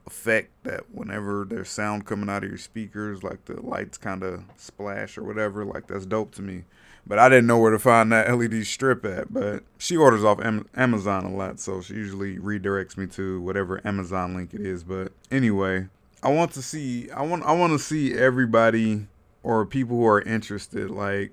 effect 0.07 0.51
that 0.63 0.83
whenever 0.91 1.45
there's 1.47 1.69
sound 1.69 2.05
coming 2.05 2.29
out 2.29 2.43
of 2.43 2.49
your 2.49 2.57
speakers, 2.57 3.23
like 3.23 3.45
the 3.45 3.61
lights 3.61 3.97
kind 3.97 4.23
of 4.23 4.43
splash 4.55 5.17
or 5.17 5.23
whatever, 5.23 5.65
like 5.65 5.87
that's 5.87 6.05
dope 6.05 6.33
to 6.35 6.41
me. 6.41 6.63
But 7.07 7.19
I 7.19 7.29
didn't 7.29 7.47
know 7.47 7.59
where 7.59 7.71
to 7.71 7.79
find 7.79 8.11
that 8.11 8.33
LED 8.35 8.65
strip 8.65 9.05
at. 9.05 9.33
But 9.33 9.63
she 9.77 9.97
orders 9.97 10.23
off 10.23 10.39
Amazon 10.75 11.25
a 11.25 11.35
lot, 11.35 11.59
so 11.59 11.81
she 11.81 11.93
usually 11.93 12.37
redirects 12.37 12.97
me 12.97 13.07
to 13.07 13.41
whatever 13.41 13.81
Amazon 13.85 14.35
link 14.35 14.53
it 14.53 14.61
is. 14.61 14.83
But 14.83 15.11
anyway, 15.31 15.87
I 16.23 16.29
want 16.29 16.51
to 16.53 16.61
see. 16.61 17.09
I 17.11 17.21
want. 17.21 17.43
I 17.43 17.51
want 17.53 17.73
to 17.73 17.79
see 17.79 18.13
everybody 18.13 19.07
or 19.43 19.65
people 19.65 19.97
who 19.97 20.07
are 20.07 20.21
interested. 20.21 20.89
Like, 20.89 21.31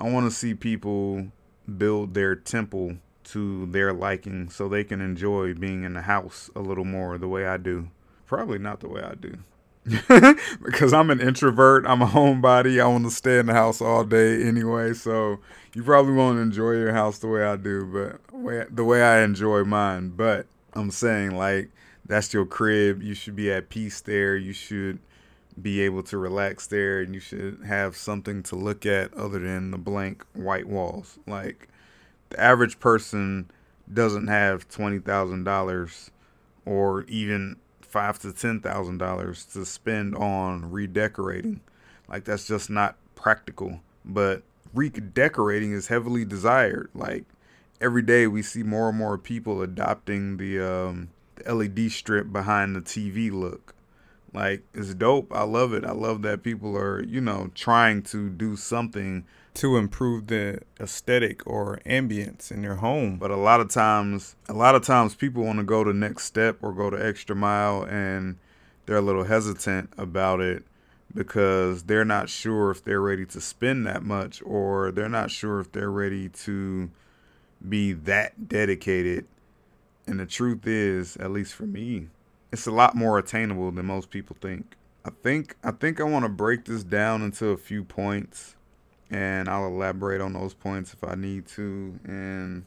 I 0.00 0.10
want 0.10 0.30
to 0.30 0.34
see 0.36 0.54
people 0.54 1.28
build 1.76 2.14
their 2.14 2.34
temple 2.34 2.96
to 3.24 3.66
their 3.66 3.92
liking, 3.92 4.48
so 4.48 4.68
they 4.68 4.84
can 4.84 5.00
enjoy 5.00 5.54
being 5.54 5.84
in 5.84 5.92
the 5.92 6.02
house 6.02 6.50
a 6.56 6.60
little 6.60 6.84
more 6.84 7.18
the 7.18 7.28
way 7.28 7.46
I 7.46 7.56
do. 7.56 7.88
Probably 8.32 8.58
not 8.58 8.80
the 8.80 8.88
way 8.88 9.02
I 9.02 9.14
do. 9.14 9.36
because 10.64 10.94
I'm 10.94 11.10
an 11.10 11.20
introvert. 11.20 11.84
I'm 11.86 12.00
a 12.00 12.06
homebody. 12.06 12.82
I 12.82 12.86
want 12.86 13.04
to 13.04 13.10
stay 13.10 13.38
in 13.38 13.44
the 13.44 13.52
house 13.52 13.82
all 13.82 14.04
day 14.04 14.42
anyway. 14.42 14.94
So 14.94 15.40
you 15.74 15.82
probably 15.84 16.14
won't 16.14 16.38
enjoy 16.38 16.70
your 16.70 16.94
house 16.94 17.18
the 17.18 17.28
way 17.28 17.44
I 17.44 17.56
do, 17.56 17.84
but 18.32 18.74
the 18.74 18.84
way 18.84 19.02
I 19.02 19.20
enjoy 19.20 19.64
mine. 19.64 20.14
But 20.16 20.46
I'm 20.72 20.90
saying 20.90 21.36
like 21.36 21.68
that's 22.06 22.32
your 22.32 22.46
crib. 22.46 23.02
You 23.02 23.12
should 23.12 23.36
be 23.36 23.52
at 23.52 23.68
peace 23.68 24.00
there. 24.00 24.34
You 24.34 24.54
should 24.54 24.98
be 25.60 25.82
able 25.82 26.02
to 26.04 26.16
relax 26.16 26.66
there, 26.66 27.02
and 27.02 27.12
you 27.12 27.20
should 27.20 27.60
have 27.66 27.98
something 27.98 28.42
to 28.44 28.56
look 28.56 28.86
at 28.86 29.12
other 29.12 29.40
than 29.40 29.72
the 29.72 29.78
blank 29.78 30.24
white 30.32 30.66
walls. 30.66 31.18
Like 31.26 31.68
the 32.30 32.40
average 32.40 32.80
person 32.80 33.50
doesn't 33.92 34.28
have 34.28 34.70
twenty 34.70 35.00
thousand 35.00 35.44
dollars 35.44 36.10
or 36.64 37.02
even 37.02 37.56
five 37.92 38.18
to 38.20 38.32
ten 38.32 38.60
thousand 38.60 38.98
dollars 38.98 39.44
to 39.52 39.66
spend 39.66 40.16
on 40.16 40.70
redecorating. 40.70 41.60
Like 42.08 42.24
that's 42.24 42.46
just 42.46 42.70
not 42.70 42.96
practical. 43.14 43.80
But 44.04 44.42
redecorating 44.72 45.72
is 45.72 45.88
heavily 45.88 46.24
desired. 46.24 46.88
Like 46.94 47.24
every 47.80 48.02
day 48.02 48.26
we 48.26 48.42
see 48.42 48.62
more 48.62 48.88
and 48.88 48.98
more 48.98 49.18
people 49.18 49.60
adopting 49.60 50.38
the 50.38 50.58
um, 50.58 51.10
the 51.36 51.54
LED 51.54 51.92
strip 51.92 52.32
behind 52.32 52.74
the 52.74 52.80
TV 52.80 53.30
look. 53.30 53.74
Like 54.32 54.62
it's 54.72 54.94
dope. 54.94 55.30
I 55.34 55.42
love 55.42 55.74
it. 55.74 55.84
I 55.84 55.92
love 55.92 56.22
that 56.22 56.42
people 56.42 56.76
are, 56.76 57.02
you 57.02 57.20
know, 57.20 57.50
trying 57.54 58.02
to 58.04 58.30
do 58.30 58.56
something 58.56 59.26
to 59.54 59.76
improve 59.76 60.28
the 60.28 60.60
aesthetic 60.80 61.46
or 61.46 61.80
ambience 61.84 62.50
in 62.50 62.62
your 62.62 62.76
home. 62.76 63.18
But 63.18 63.30
a 63.30 63.36
lot 63.36 63.60
of 63.60 63.68
times, 63.68 64.36
a 64.48 64.54
lot 64.54 64.74
of 64.74 64.82
times 64.82 65.14
people 65.14 65.44
want 65.44 65.58
to 65.58 65.64
go 65.64 65.84
the 65.84 65.92
next 65.92 66.24
step 66.24 66.58
or 66.62 66.72
go 66.72 66.90
the 66.90 67.04
extra 67.04 67.36
mile 67.36 67.82
and 67.84 68.36
they're 68.86 68.96
a 68.96 69.02
little 69.02 69.24
hesitant 69.24 69.92
about 69.98 70.40
it 70.40 70.64
because 71.14 71.84
they're 71.84 72.04
not 72.04 72.28
sure 72.28 72.70
if 72.70 72.82
they're 72.82 73.00
ready 73.00 73.26
to 73.26 73.40
spend 73.40 73.86
that 73.86 74.02
much 74.02 74.42
or 74.44 74.90
they're 74.90 75.08
not 75.08 75.30
sure 75.30 75.60
if 75.60 75.70
they're 75.72 75.90
ready 75.90 76.28
to 76.30 76.90
be 77.68 77.92
that 77.92 78.48
dedicated. 78.48 79.26
And 80.06 80.18
the 80.18 80.26
truth 80.26 80.66
is, 80.66 81.16
at 81.18 81.30
least 81.30 81.54
for 81.54 81.66
me, 81.66 82.08
it's 82.50 82.66
a 82.66 82.72
lot 82.72 82.96
more 82.96 83.18
attainable 83.18 83.70
than 83.70 83.86
most 83.86 84.10
people 84.10 84.36
think. 84.40 84.76
I 85.04 85.10
think 85.10 85.56
I 85.62 85.72
think 85.72 86.00
I 86.00 86.04
want 86.04 86.24
to 86.24 86.28
break 86.28 86.64
this 86.64 86.84
down 86.84 87.22
into 87.22 87.48
a 87.48 87.56
few 87.56 87.84
points 87.84 88.56
and 89.12 89.48
I'll 89.48 89.66
elaborate 89.66 90.22
on 90.22 90.32
those 90.32 90.54
points 90.54 90.94
if 90.94 91.04
I 91.04 91.14
need 91.14 91.46
to. 91.48 92.00
And 92.04 92.64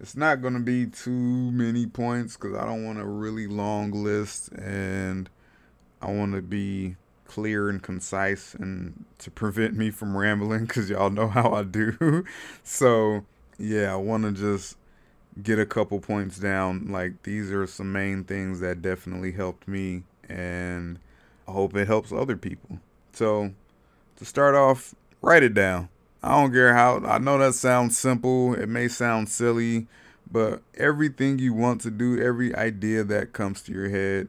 it's 0.00 0.16
not 0.16 0.40
going 0.40 0.54
to 0.54 0.60
be 0.60 0.86
too 0.86 1.10
many 1.10 1.86
points 1.86 2.36
because 2.36 2.56
I 2.56 2.64
don't 2.64 2.84
want 2.86 3.00
a 3.00 3.04
really 3.04 3.48
long 3.48 3.90
list 3.90 4.50
and 4.52 5.28
I 6.00 6.10
want 6.10 6.34
to 6.34 6.42
be 6.42 6.96
clear 7.24 7.68
and 7.68 7.82
concise 7.82 8.54
and 8.54 9.04
to 9.18 9.30
prevent 9.30 9.74
me 9.74 9.90
from 9.90 10.16
rambling 10.16 10.66
because 10.66 10.88
y'all 10.88 11.10
know 11.10 11.28
how 11.28 11.52
I 11.52 11.64
do. 11.64 12.24
so, 12.62 13.24
yeah, 13.58 13.92
I 13.92 13.96
want 13.96 14.24
to 14.24 14.32
just 14.32 14.76
get 15.42 15.58
a 15.58 15.66
couple 15.66 15.98
points 15.98 16.38
down. 16.38 16.92
Like, 16.92 17.22
these 17.24 17.50
are 17.50 17.66
some 17.66 17.90
main 17.90 18.22
things 18.22 18.60
that 18.60 18.82
definitely 18.82 19.32
helped 19.32 19.66
me, 19.66 20.02
and 20.28 20.98
I 21.48 21.52
hope 21.52 21.74
it 21.74 21.86
helps 21.86 22.12
other 22.12 22.36
people. 22.36 22.80
So, 23.12 23.52
to 24.16 24.24
start 24.24 24.54
off, 24.54 24.94
write 25.22 25.44
it 25.44 25.54
down. 25.54 25.88
I 26.22 26.40
don't 26.40 26.52
care 26.52 26.74
how, 26.74 26.98
I 27.04 27.18
know 27.18 27.38
that 27.38 27.54
sounds 27.54 27.96
simple, 27.96 28.54
it 28.54 28.68
may 28.68 28.88
sound 28.88 29.28
silly, 29.28 29.86
but 30.30 30.62
everything 30.74 31.38
you 31.38 31.54
want 31.54 31.80
to 31.82 31.90
do, 31.90 32.20
every 32.20 32.54
idea 32.54 33.02
that 33.04 33.32
comes 33.32 33.62
to 33.62 33.72
your 33.72 33.88
head, 33.88 34.28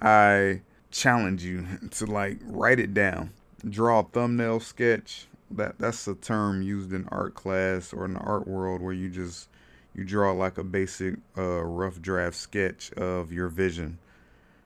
I 0.00 0.62
challenge 0.90 1.42
you 1.42 1.66
to 1.92 2.06
like 2.06 2.38
write 2.44 2.78
it 2.78 2.94
down. 2.94 3.30
Draw 3.68 4.00
a 4.00 4.02
thumbnail 4.04 4.60
sketch. 4.60 5.26
That 5.50 5.78
that's 5.78 6.08
a 6.08 6.14
term 6.14 6.62
used 6.62 6.92
in 6.92 7.06
art 7.08 7.34
class 7.34 7.92
or 7.92 8.06
in 8.06 8.14
the 8.14 8.20
art 8.20 8.48
world 8.48 8.80
where 8.80 8.94
you 8.94 9.10
just 9.10 9.48
you 9.94 10.02
draw 10.02 10.32
like 10.32 10.56
a 10.56 10.64
basic 10.64 11.16
uh, 11.36 11.62
rough 11.62 12.00
draft 12.00 12.36
sketch 12.36 12.90
of 12.94 13.32
your 13.32 13.48
vision. 13.48 13.98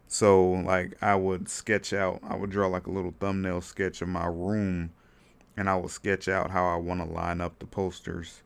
So 0.06 0.44
like 0.50 0.96
I 1.02 1.16
would 1.16 1.48
sketch 1.48 1.92
out, 1.92 2.20
I 2.22 2.36
would 2.36 2.50
draw 2.50 2.68
like 2.68 2.86
a 2.86 2.92
little 2.92 3.14
thumbnail 3.18 3.60
sketch 3.62 4.00
of 4.00 4.08
my 4.08 4.26
room 4.26 4.92
and 5.56 5.68
I 5.70 5.76
will 5.76 5.88
sketch 5.88 6.28
out 6.28 6.50
how 6.50 6.66
I 6.66 6.76
want 6.76 7.00
to 7.00 7.06
line 7.06 7.40
up 7.40 7.58
the 7.58 7.66
posters. 7.66 8.42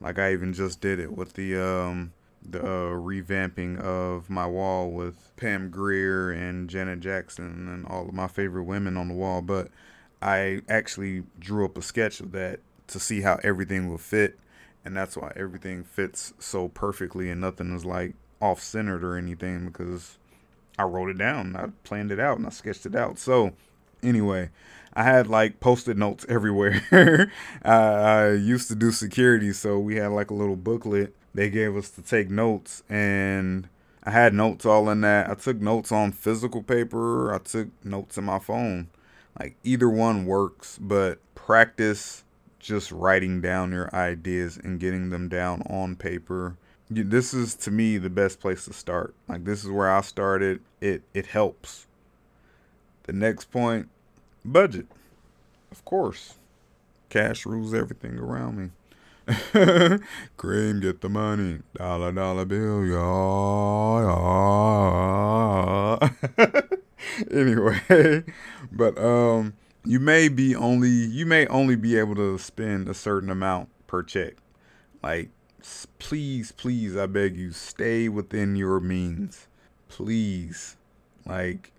Like 0.00 0.18
I 0.18 0.32
even 0.32 0.52
just 0.52 0.80
did 0.80 0.98
it 0.98 1.16
with 1.16 1.34
the 1.34 1.56
um 1.56 2.12
the 2.44 2.60
uh, 2.60 2.90
revamping 2.90 3.80
of 3.80 4.28
my 4.28 4.46
wall 4.46 4.90
with 4.90 5.30
Pam 5.36 5.70
Grier 5.70 6.32
and 6.32 6.68
Janet 6.68 6.98
Jackson 6.98 7.68
and 7.68 7.86
all 7.86 8.08
of 8.08 8.14
my 8.14 8.26
favorite 8.26 8.64
women 8.64 8.96
on 8.96 9.06
the 9.06 9.14
wall, 9.14 9.42
but 9.42 9.68
I 10.20 10.62
actually 10.68 11.22
drew 11.38 11.64
up 11.64 11.78
a 11.78 11.82
sketch 11.82 12.18
of 12.18 12.32
that 12.32 12.58
to 12.88 12.98
see 12.98 13.20
how 13.20 13.38
everything 13.44 13.88
will 13.88 13.98
fit 13.98 14.38
and 14.84 14.96
that's 14.96 15.16
why 15.16 15.32
everything 15.36 15.84
fits 15.84 16.32
so 16.40 16.68
perfectly 16.68 17.30
and 17.30 17.40
nothing 17.40 17.74
is 17.74 17.84
like 17.84 18.14
off 18.40 18.60
centered 18.60 19.04
or 19.04 19.16
anything 19.16 19.66
because 19.66 20.18
I 20.76 20.82
wrote 20.82 21.10
it 21.10 21.18
down, 21.18 21.54
I 21.54 21.68
planned 21.84 22.10
it 22.10 22.18
out 22.18 22.38
and 22.38 22.46
I 22.46 22.50
sketched 22.50 22.86
it 22.86 22.96
out. 22.96 23.20
So 23.20 23.52
Anyway, 24.02 24.50
I 24.94 25.04
had 25.04 25.26
like 25.26 25.60
post-it 25.60 25.96
notes 25.96 26.26
everywhere. 26.28 27.30
I, 27.64 27.72
I 27.72 28.32
used 28.32 28.68
to 28.68 28.74
do 28.74 28.90
security, 28.90 29.52
so 29.52 29.78
we 29.78 29.96
had 29.96 30.12
like 30.12 30.30
a 30.30 30.34
little 30.34 30.56
booklet 30.56 31.14
they 31.34 31.50
gave 31.50 31.76
us 31.76 31.90
to 31.90 32.02
take 32.02 32.30
notes, 32.30 32.82
and 32.88 33.68
I 34.04 34.10
had 34.10 34.34
notes 34.34 34.66
all 34.66 34.90
in 34.90 35.00
that. 35.02 35.30
I 35.30 35.34
took 35.34 35.60
notes 35.60 35.90
on 35.90 36.12
physical 36.12 36.62
paper. 36.62 37.34
I 37.34 37.38
took 37.38 37.68
notes 37.84 38.18
in 38.18 38.24
my 38.24 38.38
phone. 38.38 38.88
Like 39.38 39.56
either 39.64 39.88
one 39.88 40.26
works, 40.26 40.78
but 40.80 41.18
practice 41.34 42.24
just 42.58 42.92
writing 42.92 43.40
down 43.40 43.72
your 43.72 43.92
ideas 43.94 44.58
and 44.62 44.78
getting 44.78 45.10
them 45.10 45.28
down 45.28 45.62
on 45.62 45.96
paper. 45.96 46.56
This 46.90 47.32
is 47.32 47.54
to 47.56 47.70
me 47.70 47.96
the 47.96 48.10
best 48.10 48.38
place 48.38 48.66
to 48.66 48.74
start. 48.74 49.14
Like 49.26 49.44
this 49.44 49.64
is 49.64 49.70
where 49.70 49.90
I 49.90 50.02
started. 50.02 50.60
It 50.80 51.02
it 51.14 51.26
helps. 51.26 51.86
The 53.04 53.14
next 53.14 53.50
point, 53.50 53.88
budget. 54.44 54.86
Of 55.70 55.84
course. 55.84 56.34
Cash 57.08 57.46
rules 57.46 57.74
everything 57.74 58.18
around 58.18 58.56
me. 58.58 58.70
Cream, 60.36 60.80
get 60.80 61.00
the 61.00 61.08
money. 61.08 61.60
Dollar, 61.76 62.12
dollar 62.12 62.44
bill, 62.44 62.84
y'all. 62.84 64.02
anyway, 67.30 68.24
but 68.72 68.98
um, 68.98 69.54
you 69.84 70.00
may 70.00 70.28
be 70.28 70.56
only 70.56 70.88
you 70.88 71.26
may 71.26 71.46
only 71.46 71.76
be 71.76 71.98
able 71.98 72.14
to 72.16 72.38
spend 72.38 72.88
a 72.88 72.94
certain 72.94 73.30
amount 73.30 73.68
per 73.86 74.02
check. 74.02 74.34
Like, 75.02 75.30
please, 75.98 76.52
please, 76.52 76.96
I 76.96 77.06
beg 77.06 77.36
you, 77.36 77.52
stay 77.52 78.08
within 78.08 78.56
your 78.56 78.80
means. 78.80 79.48
Please, 79.88 80.76
like, 81.26 81.72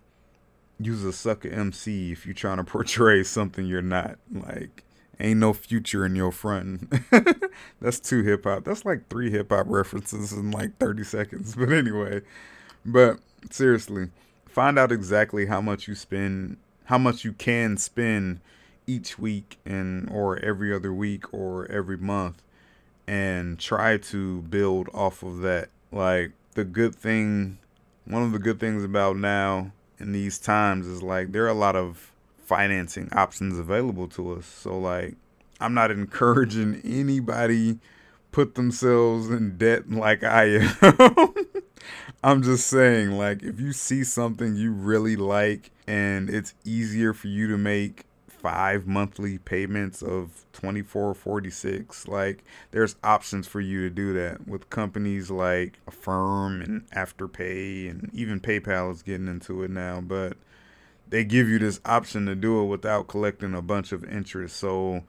use 0.78 1.04
a 1.04 1.12
sucker 1.12 1.48
MC 1.48 2.12
if 2.12 2.26
you're 2.26 2.34
trying 2.34 2.58
to 2.58 2.64
portray 2.64 3.22
something 3.24 3.66
you're 3.66 3.82
not. 3.82 4.18
Like, 4.32 4.84
ain't 5.20 5.40
no 5.40 5.52
future 5.52 6.04
in 6.04 6.16
your 6.16 6.32
front. 6.32 6.92
That's 7.80 8.00
two 8.00 8.22
hip 8.22 8.44
hop. 8.44 8.64
That's 8.64 8.84
like 8.84 9.08
three 9.08 9.30
hip 9.30 9.50
hop 9.50 9.66
references 9.68 10.32
in 10.32 10.50
like 10.50 10.78
30 10.78 11.04
seconds. 11.04 11.56
But 11.64 11.72
anyway, 11.72 12.22
but 12.84 13.18
seriously, 13.50 14.10
find 14.46 14.78
out 14.78 14.92
exactly 14.92 15.46
how 15.46 15.60
much 15.60 15.88
you 15.88 15.94
spend, 15.94 16.58
how 16.84 16.98
much 16.98 17.24
you 17.24 17.32
can 17.32 17.76
spend 17.76 18.40
each 18.86 19.18
week 19.18 19.58
and 19.64 20.08
or 20.10 20.38
every 20.38 20.74
other 20.74 20.92
week 20.92 21.32
or 21.32 21.70
every 21.70 21.96
month 21.96 22.42
and 23.06 23.58
try 23.58 23.96
to 23.96 24.42
build 24.42 24.88
off 24.92 25.22
of 25.22 25.40
that. 25.40 25.68
Like 25.92 26.32
the 26.54 26.64
good 26.64 26.94
thing, 26.94 27.58
one 28.04 28.22
of 28.22 28.32
the 28.32 28.38
good 28.38 28.60
things 28.60 28.84
about 28.84 29.16
now 29.16 29.72
in 29.98 30.12
these 30.12 30.38
times 30.38 30.86
is 30.86 31.02
like 31.02 31.32
there 31.32 31.44
are 31.44 31.48
a 31.48 31.54
lot 31.54 31.76
of 31.76 32.12
financing 32.44 33.08
options 33.12 33.58
available 33.58 34.08
to 34.08 34.32
us. 34.32 34.46
So 34.46 34.78
like 34.78 35.14
I'm 35.60 35.74
not 35.74 35.90
encouraging 35.90 36.80
anybody 36.84 37.78
put 38.32 38.54
themselves 38.56 39.30
in 39.30 39.56
debt 39.56 39.90
like 39.90 40.24
I 40.24 40.44
am. 40.58 41.34
I'm 42.24 42.42
just 42.42 42.66
saying 42.66 43.12
like 43.12 43.42
if 43.42 43.60
you 43.60 43.72
see 43.72 44.04
something 44.04 44.56
you 44.56 44.72
really 44.72 45.16
like 45.16 45.70
and 45.86 46.30
it's 46.30 46.54
easier 46.64 47.12
for 47.12 47.28
you 47.28 47.48
to 47.48 47.58
make 47.58 48.04
five 48.44 48.86
monthly 48.86 49.38
payments 49.38 50.02
of 50.02 50.44
2446 50.52 52.06
like 52.08 52.44
there's 52.72 52.96
options 53.02 53.46
for 53.46 53.60
you 53.60 53.88
to 53.88 53.90
do 53.90 54.12
that 54.12 54.46
with 54.46 54.68
companies 54.68 55.30
like 55.30 55.78
affirm 55.86 56.60
and 56.60 56.86
afterpay 56.90 57.90
and 57.90 58.10
even 58.12 58.38
paypal 58.38 58.92
is 58.92 59.02
getting 59.02 59.28
into 59.28 59.62
it 59.62 59.70
now 59.70 59.98
but 60.00 60.36
they 61.08 61.24
give 61.24 61.48
you 61.48 61.58
this 61.58 61.80
option 61.84 62.26
to 62.26 62.34
do 62.34 62.62
it 62.62 62.66
without 62.66 63.08
collecting 63.08 63.54
a 63.54 63.62
bunch 63.62 63.92
of 63.92 64.04
interest. 64.04 64.56
So 64.56 65.04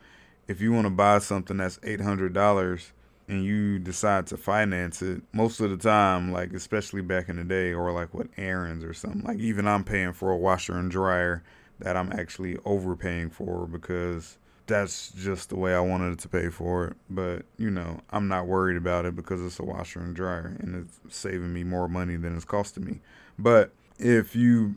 if 0.47 0.61
you 0.61 0.71
want 0.71 0.85
to 0.85 0.91
buy 0.91 1.19
something 1.19 1.57
that's 1.57 1.79
eight 1.83 2.01
hundred 2.01 2.33
dollars 2.33 2.91
and 3.27 3.43
you 3.43 3.79
decide 3.79 4.27
to 4.27 4.37
finance 4.37 5.01
it, 5.01 5.23
most 5.33 5.59
of 5.59 5.71
the 5.71 5.77
time, 5.77 6.31
like 6.31 6.53
especially 6.53 7.01
back 7.01 7.29
in 7.29 7.37
the 7.37 7.43
day, 7.43 7.73
or 7.73 7.91
like 7.91 8.13
with 8.13 8.29
Aaron's 8.37 8.83
or 8.83 8.93
something, 8.93 9.23
like 9.23 9.39
even 9.39 9.67
I'm 9.67 9.83
paying 9.83 10.13
for 10.13 10.31
a 10.31 10.37
washer 10.37 10.77
and 10.77 10.91
dryer 10.91 11.43
that 11.79 11.97
I'm 11.97 12.11
actually 12.11 12.57
overpaying 12.65 13.29
for 13.31 13.67
because 13.67 14.37
that's 14.67 15.11
just 15.11 15.49
the 15.49 15.55
way 15.55 15.75
I 15.75 15.79
wanted 15.79 16.19
to 16.19 16.29
pay 16.29 16.49
for 16.49 16.87
it. 16.87 16.97
But 17.09 17.45
you 17.57 17.69
know, 17.69 18.01
I'm 18.09 18.27
not 18.27 18.47
worried 18.47 18.77
about 18.77 19.05
it 19.05 19.15
because 19.15 19.41
it's 19.41 19.59
a 19.59 19.63
washer 19.63 19.99
and 19.99 20.15
dryer 20.15 20.57
and 20.59 20.75
it's 20.75 21.15
saving 21.15 21.53
me 21.53 21.63
more 21.63 21.87
money 21.87 22.15
than 22.15 22.35
it's 22.35 22.45
costing 22.45 22.85
me. 22.85 23.01
But 23.37 23.71
if 23.99 24.35
you 24.35 24.73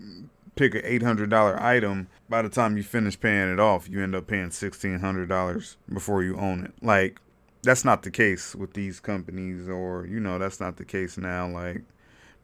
pick 0.57 0.75
an 0.75 0.83
eight 0.85 1.03
hundred 1.03 1.31
dollar 1.31 1.61
item, 1.63 2.09
by 2.29 2.43
the 2.43 2.49
time 2.49 2.77
you 2.77 2.83
finish 2.83 3.19
paying 3.19 3.53
it 3.53 3.61
off, 3.61 3.89
you 3.89 4.03
end 4.03 4.15
up 4.15 4.27
paying 4.27 4.51
sixteen 4.51 4.99
hundred 4.99 5.29
dollars 5.29 5.77
before 5.93 6.23
you 6.23 6.37
own 6.37 6.65
it. 6.65 6.73
Like 6.83 7.21
that's 7.63 7.85
not 7.85 8.03
the 8.03 8.11
case 8.11 8.55
with 8.55 8.75
these 8.75 9.01
companies, 9.01 9.69
or 9.69 10.07
you 10.07 10.21
know, 10.21 10.39
that's 10.39 10.61
not 10.61 10.77
the 10.77 10.85
case 10.85 11.17
now. 11.17 11.49
Like 11.49 11.83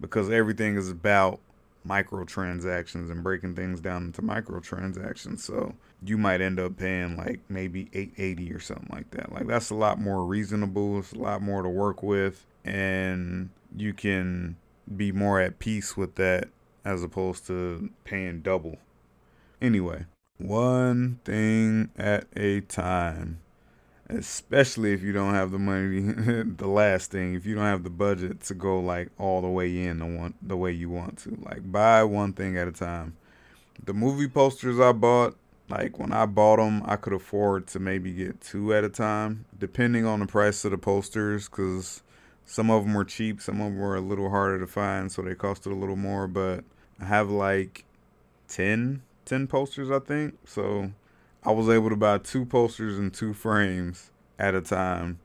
because 0.01 0.31
everything 0.31 0.77
is 0.77 0.91
about 0.91 1.41
microtransactions 1.87 3.11
and 3.11 3.23
breaking 3.23 3.55
things 3.55 3.81
down 3.81 4.05
into 4.05 4.23
microtransactions. 4.23 5.41
So 5.41 5.75
you 6.03 6.19
might 6.19 6.41
end 6.41 6.59
up 6.59 6.77
paying 6.77 7.17
like 7.17 7.41
maybe 7.49 7.89
880 7.93 8.53
or 8.53 8.61
something 8.61 8.89
like 8.91 9.11
that. 9.11 9.33
Like 9.33 9.47
that's 9.47 9.71
a 9.71 9.75
lot 9.75 10.01
more 10.01 10.25
reasonable. 10.25 10.99
It's 10.99 11.13
a 11.13 11.19
lot 11.19 11.43
more 11.43 11.63
to 11.63 11.69
work 11.69 12.03
with 12.03 12.47
and 12.65 13.51
you 13.77 13.93
can 13.93 14.57
be 14.97 15.13
more 15.13 15.41
at 15.41 15.59
peace 15.59 15.97
with 15.97 16.15
that 16.17 16.49
as 16.85 17.03
opposed 17.03 17.47
to 17.47 17.91
paying 18.05 18.41
double. 18.41 18.77
Anyway, 19.61 20.07
one 20.39 21.21
thing 21.25 21.91
at 21.97 22.27
a 22.37 22.61
time. 22.61 23.41
Especially 24.09 24.93
if 24.93 25.03
you 25.03 25.13
don't 25.13 25.35
have 25.35 25.51
the 25.51 25.59
money, 25.59 26.01
the 26.57 26.67
last 26.67 27.11
thing, 27.11 27.35
if 27.35 27.47
you 27.47 27.55
don't 27.55 27.65
have 27.65 27.85
the 27.85 27.91
budget 27.91 28.41
to 28.43 28.55
go 28.55 28.79
like 28.79 29.09
all 29.19 29.41
the 29.41 29.49
way 29.49 29.85
in 29.85 29.99
the 29.99 30.07
one 30.07 30.35
the 30.43 30.57
way 30.57 30.73
you 30.73 30.91
want 30.91 31.19
to. 31.19 31.39
Like 31.43 31.71
buy 31.71 32.05
one 32.05 32.33
thing 32.35 32.59
at 32.59 32.69
a 32.69 32.73
time. 32.73 33.17
The 33.83 33.95
movie 33.95 34.29
posters 34.29 34.79
I 34.79 34.93
bought, 34.93 35.37
like 35.69 35.99
when 35.99 36.13
I 36.13 36.27
bought 36.27 36.57
them, 36.57 36.83
I 36.85 36.97
could 36.97 37.15
afford 37.15 37.67
to 37.69 37.79
maybe 37.79 38.13
get 38.13 38.41
two 38.41 38.75
at 38.75 38.85
a 38.85 38.91
time, 38.91 39.47
depending 39.59 40.05
on 40.05 40.21
the 40.21 40.27
price 40.27 40.65
of 40.65 40.71
the 40.71 40.79
posters, 40.79 41.49
because 41.49 42.03
some 42.45 42.71
of 42.71 42.85
them 42.85 42.95
were 42.95 43.05
cheap, 43.05 43.41
some 43.41 43.61
of 43.61 43.73
them 43.73 43.79
were 43.79 43.97
a 43.97 44.01
little 44.01 44.31
harder 44.31 44.59
to 44.59 44.67
find, 44.67 45.11
so 45.11 45.23
they 45.23 45.35
costed 45.35 45.73
a 45.73 45.75
little 45.75 45.97
more. 45.97 46.29
But 46.29 46.65
I 47.01 47.07
have 47.07 47.31
like 47.31 47.85
10, 48.49 49.03
10 49.25 49.47
posters, 49.47 49.91
I 49.91 49.99
think. 49.99 50.39
So 50.45 50.93
I 51.45 51.51
was 51.51 51.69
able 51.69 51.91
to 51.91 51.97
buy 51.97 52.19
two 52.19 52.45
posters 52.47 52.99
and 52.99 53.13
two 53.13 53.35
frames 53.35 54.11
at 54.39 54.55
a 54.55 54.61
time. 54.61 55.19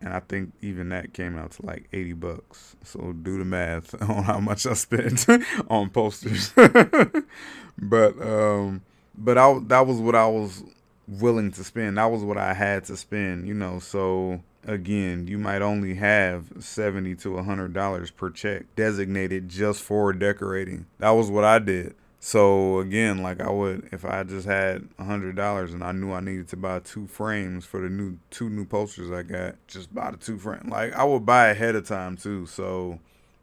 And 0.00 0.12
I 0.12 0.20
think 0.20 0.52
even 0.60 0.90
that 0.90 1.14
came 1.14 1.38
out 1.38 1.52
to 1.52 1.64
like 1.64 1.88
80 1.92 2.12
bucks. 2.14 2.76
So 2.84 3.12
do 3.14 3.38
the 3.38 3.44
math 3.44 4.00
on 4.08 4.24
how 4.24 4.40
much 4.40 4.66
I 4.66 4.74
spent 4.74 5.26
on 5.68 5.88
posters. 5.90 6.52
but 7.78 8.20
um 8.20 8.82
but 9.16 9.38
I 9.38 9.58
that 9.68 9.86
was 9.86 9.98
what 9.98 10.14
I 10.14 10.26
was 10.26 10.62
willing 11.08 11.50
to 11.52 11.64
spend. 11.64 11.96
That 11.96 12.10
was 12.10 12.22
what 12.22 12.36
I 12.36 12.52
had 12.52 12.84
to 12.84 12.96
spend, 12.96 13.48
you 13.48 13.54
know. 13.54 13.78
So 13.78 14.42
again, 14.66 15.26
you 15.26 15.38
might 15.38 15.62
only 15.62 15.94
have 15.94 16.52
70 16.58 17.14
to 17.16 17.32
100 17.32 17.72
dollars 17.72 18.10
per 18.10 18.28
check 18.28 18.66
designated 18.76 19.48
just 19.48 19.82
for 19.82 20.12
decorating. 20.12 20.86
That 20.98 21.10
was 21.10 21.30
what 21.30 21.44
I 21.44 21.58
did. 21.58 21.94
So 22.18 22.80
again, 22.80 23.22
like 23.22 23.40
I 23.40 23.50
would 23.50 23.88
if 23.92 24.04
I 24.04 24.24
just 24.24 24.46
had 24.46 24.88
a 24.98 25.04
hundred 25.04 25.36
dollars 25.36 25.72
and 25.72 25.84
I 25.84 25.92
knew 25.92 26.12
I 26.12 26.20
needed 26.20 26.48
to 26.48 26.56
buy 26.56 26.80
two 26.80 27.06
frames 27.06 27.64
for 27.64 27.80
the 27.80 27.88
new 27.88 28.18
two 28.30 28.48
new 28.50 28.64
posters 28.64 29.10
I 29.10 29.22
got, 29.22 29.56
just 29.68 29.94
buy 29.94 30.10
the 30.10 30.16
two 30.16 30.38
frames. 30.38 30.68
Like 30.68 30.92
I 30.94 31.04
would 31.04 31.24
buy 31.26 31.48
ahead 31.48 31.76
of 31.76 31.86
time 31.86 32.16
too. 32.16 32.46
So 32.46 32.98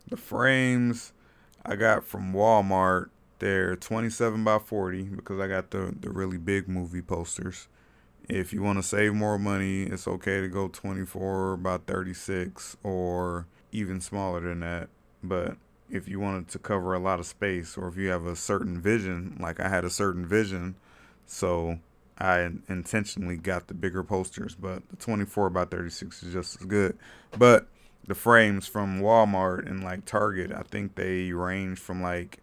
the 0.09 0.17
frames 0.17 1.13
I 1.65 1.75
got 1.75 2.03
from 2.03 2.33
Walmart, 2.33 3.09
they're 3.39 3.75
twenty 3.75 4.09
seven 4.09 4.43
by 4.43 4.59
forty 4.59 5.03
because 5.03 5.39
I 5.39 5.47
got 5.47 5.71
the 5.71 5.95
the 5.97 6.09
really 6.09 6.37
big 6.37 6.67
movie 6.67 7.01
posters. 7.01 7.67
If 8.29 8.53
you 8.53 8.63
want 8.63 8.79
to 8.79 8.83
save 8.83 9.13
more 9.13 9.37
money, 9.37 9.83
it's 9.83 10.07
okay 10.07 10.39
to 10.39 10.47
go 10.47 10.69
24 10.69 11.57
by 11.57 11.77
36 11.77 12.77
or 12.81 13.47
even 13.73 13.99
smaller 13.99 14.39
than 14.39 14.61
that. 14.61 14.87
But 15.21 15.57
if 15.89 16.07
you 16.07 16.19
wanted 16.19 16.47
to 16.49 16.59
cover 16.59 16.93
a 16.93 16.99
lot 16.99 17.19
of 17.19 17.25
space 17.25 17.77
or 17.77 17.87
if 17.87 17.97
you 17.97 18.09
have 18.09 18.25
a 18.25 18.35
certain 18.35 18.81
vision, 18.81 19.37
like 19.39 19.59
I 19.59 19.69
had 19.69 19.85
a 19.85 19.89
certain 19.89 20.25
vision, 20.25 20.75
so 21.25 21.79
I 22.17 22.49
intentionally 22.69 23.37
got 23.37 23.67
the 23.67 23.73
bigger 23.73 24.03
posters, 24.03 24.55
but 24.55 24.87
the 24.89 24.95
24 24.97 25.49
by 25.49 25.65
36 25.65 26.23
is 26.23 26.33
just 26.33 26.61
as 26.61 26.65
good. 26.65 26.97
But 27.37 27.67
the 28.07 28.15
frames 28.15 28.67
from 28.67 29.01
Walmart 29.01 29.67
and 29.69 29.83
like 29.83 30.05
Target, 30.05 30.51
I 30.51 30.63
think 30.63 30.95
they 30.95 31.31
range 31.31 31.79
from 31.79 32.01
like 32.01 32.39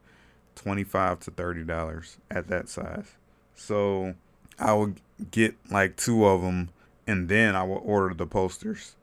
25 0.57 1.21
to 1.21 1.31
$30 1.31 2.17
at 2.31 2.49
that 2.49 2.69
size. 2.69 3.17
So 3.55 4.15
I 4.59 4.75
would 4.75 5.01
get 5.31 5.55
like 5.71 5.97
two 5.97 6.25
of 6.25 6.43
them 6.43 6.71
and 7.07 7.29
then 7.29 7.55
I 7.55 7.63
would 7.63 7.79
order 7.79 8.15
the 8.15 8.27
posters. 8.27 8.97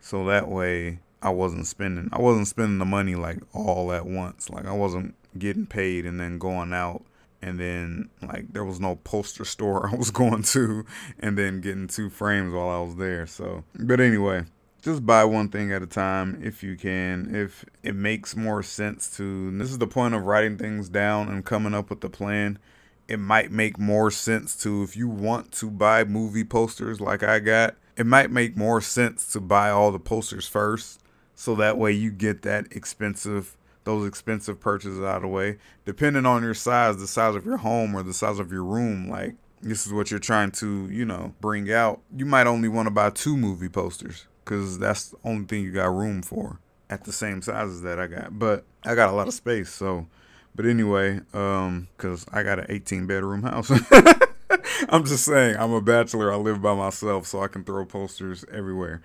So 0.00 0.24
that 0.26 0.48
way 0.48 1.00
I 1.22 1.30
wasn't 1.30 1.66
spending 1.66 2.08
I 2.12 2.20
wasn't 2.20 2.48
spending 2.48 2.78
the 2.78 2.84
money 2.84 3.14
like 3.14 3.38
all 3.52 3.92
at 3.92 4.06
once. 4.06 4.50
Like 4.50 4.66
I 4.66 4.72
wasn't 4.72 5.14
getting 5.38 5.66
paid 5.66 6.06
and 6.06 6.18
then 6.18 6.38
going 6.38 6.72
out 6.72 7.04
and 7.42 7.58
then 7.58 8.08
like 8.22 8.52
there 8.52 8.64
was 8.64 8.80
no 8.80 8.96
poster 8.96 9.44
store 9.44 9.88
I 9.92 9.96
was 9.96 10.10
going 10.10 10.42
to 10.44 10.84
and 11.18 11.36
then 11.36 11.60
getting 11.60 11.88
two 11.88 12.10
frames 12.10 12.52
while 12.52 12.68
I 12.68 12.80
was 12.80 12.96
there. 12.96 13.26
So, 13.26 13.64
but 13.74 14.00
anyway, 14.00 14.44
just 14.82 15.04
buy 15.04 15.24
one 15.24 15.48
thing 15.48 15.72
at 15.72 15.82
a 15.82 15.86
time 15.86 16.40
if 16.42 16.62
you 16.62 16.76
can. 16.76 17.34
If 17.34 17.64
it 17.82 17.94
makes 17.94 18.34
more 18.36 18.62
sense 18.62 19.14
to, 19.16 19.56
this 19.58 19.70
is 19.70 19.78
the 19.78 19.86
point 19.86 20.14
of 20.14 20.24
writing 20.24 20.56
things 20.56 20.88
down 20.88 21.28
and 21.28 21.44
coming 21.44 21.74
up 21.74 21.90
with 21.90 22.00
the 22.00 22.10
plan. 22.10 22.58
It 23.06 23.18
might 23.18 23.50
make 23.50 23.78
more 23.78 24.10
sense 24.10 24.54
to, 24.62 24.84
if 24.84 24.96
you 24.96 25.08
want 25.08 25.50
to 25.52 25.68
buy 25.68 26.04
movie 26.04 26.44
posters 26.44 27.00
like 27.00 27.24
I 27.24 27.40
got, 27.40 27.74
it 27.96 28.06
might 28.06 28.30
make 28.30 28.56
more 28.56 28.80
sense 28.80 29.26
to 29.32 29.40
buy 29.40 29.68
all 29.68 29.90
the 29.90 29.98
posters 29.98 30.46
first. 30.46 31.00
So 31.40 31.54
that 31.54 31.78
way 31.78 31.92
you 31.92 32.10
get 32.10 32.42
that 32.42 32.66
expensive, 32.72 33.56
those 33.84 34.06
expensive 34.06 34.60
purchases 34.60 35.00
out 35.00 35.16
of 35.16 35.22
the 35.22 35.28
way. 35.28 35.56
Depending 35.86 36.26
on 36.26 36.42
your 36.42 36.52
size, 36.52 36.98
the 36.98 37.06
size 37.06 37.34
of 37.34 37.46
your 37.46 37.56
home 37.56 37.94
or 37.94 38.02
the 38.02 38.12
size 38.12 38.38
of 38.38 38.52
your 38.52 38.62
room, 38.62 39.08
like 39.08 39.36
this 39.62 39.86
is 39.86 39.92
what 39.94 40.10
you're 40.10 40.20
trying 40.20 40.50
to, 40.50 40.86
you 40.90 41.06
know, 41.06 41.32
bring 41.40 41.72
out. 41.72 42.02
You 42.14 42.26
might 42.26 42.46
only 42.46 42.68
want 42.68 42.88
to 42.88 42.90
buy 42.90 43.08
two 43.08 43.38
movie 43.38 43.70
posters 43.70 44.26
because 44.44 44.78
that's 44.78 45.08
the 45.08 45.16
only 45.24 45.46
thing 45.46 45.62
you 45.62 45.72
got 45.72 45.94
room 45.94 46.20
for 46.20 46.58
at 46.90 47.04
the 47.04 47.12
same 47.12 47.40
sizes 47.40 47.80
that 47.80 47.98
I 47.98 48.06
got. 48.06 48.38
But 48.38 48.66
I 48.84 48.94
got 48.94 49.08
a 49.08 49.12
lot 49.12 49.26
of 49.26 49.32
space, 49.32 49.70
so. 49.70 50.08
But 50.54 50.66
anyway, 50.66 51.20
um, 51.32 51.88
cause 51.96 52.26
I 52.30 52.42
got 52.42 52.58
an 52.58 52.66
18 52.68 53.06
bedroom 53.06 53.44
house. 53.44 53.70
I'm 54.90 55.06
just 55.06 55.24
saying, 55.24 55.56
I'm 55.56 55.72
a 55.72 55.80
bachelor. 55.80 56.34
I 56.34 56.36
live 56.36 56.60
by 56.60 56.74
myself, 56.74 57.26
so 57.26 57.42
I 57.42 57.48
can 57.48 57.64
throw 57.64 57.86
posters 57.86 58.44
everywhere. 58.52 59.00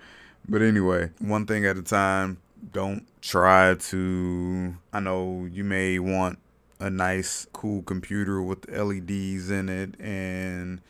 But 0.48 0.62
anyway, 0.62 1.10
one 1.18 1.46
thing 1.46 1.66
at 1.66 1.76
a 1.76 1.82
time. 1.82 2.38
Don't 2.72 3.06
try 3.20 3.74
to. 3.74 4.76
I 4.92 5.00
know 5.00 5.46
you 5.50 5.64
may 5.64 5.98
want 5.98 6.38
a 6.80 6.90
nice, 6.90 7.46
cool 7.52 7.82
computer 7.82 8.42
with 8.42 8.68
LEDs 8.68 9.50
in 9.50 9.68
it 9.68 9.98
and 10.00 10.80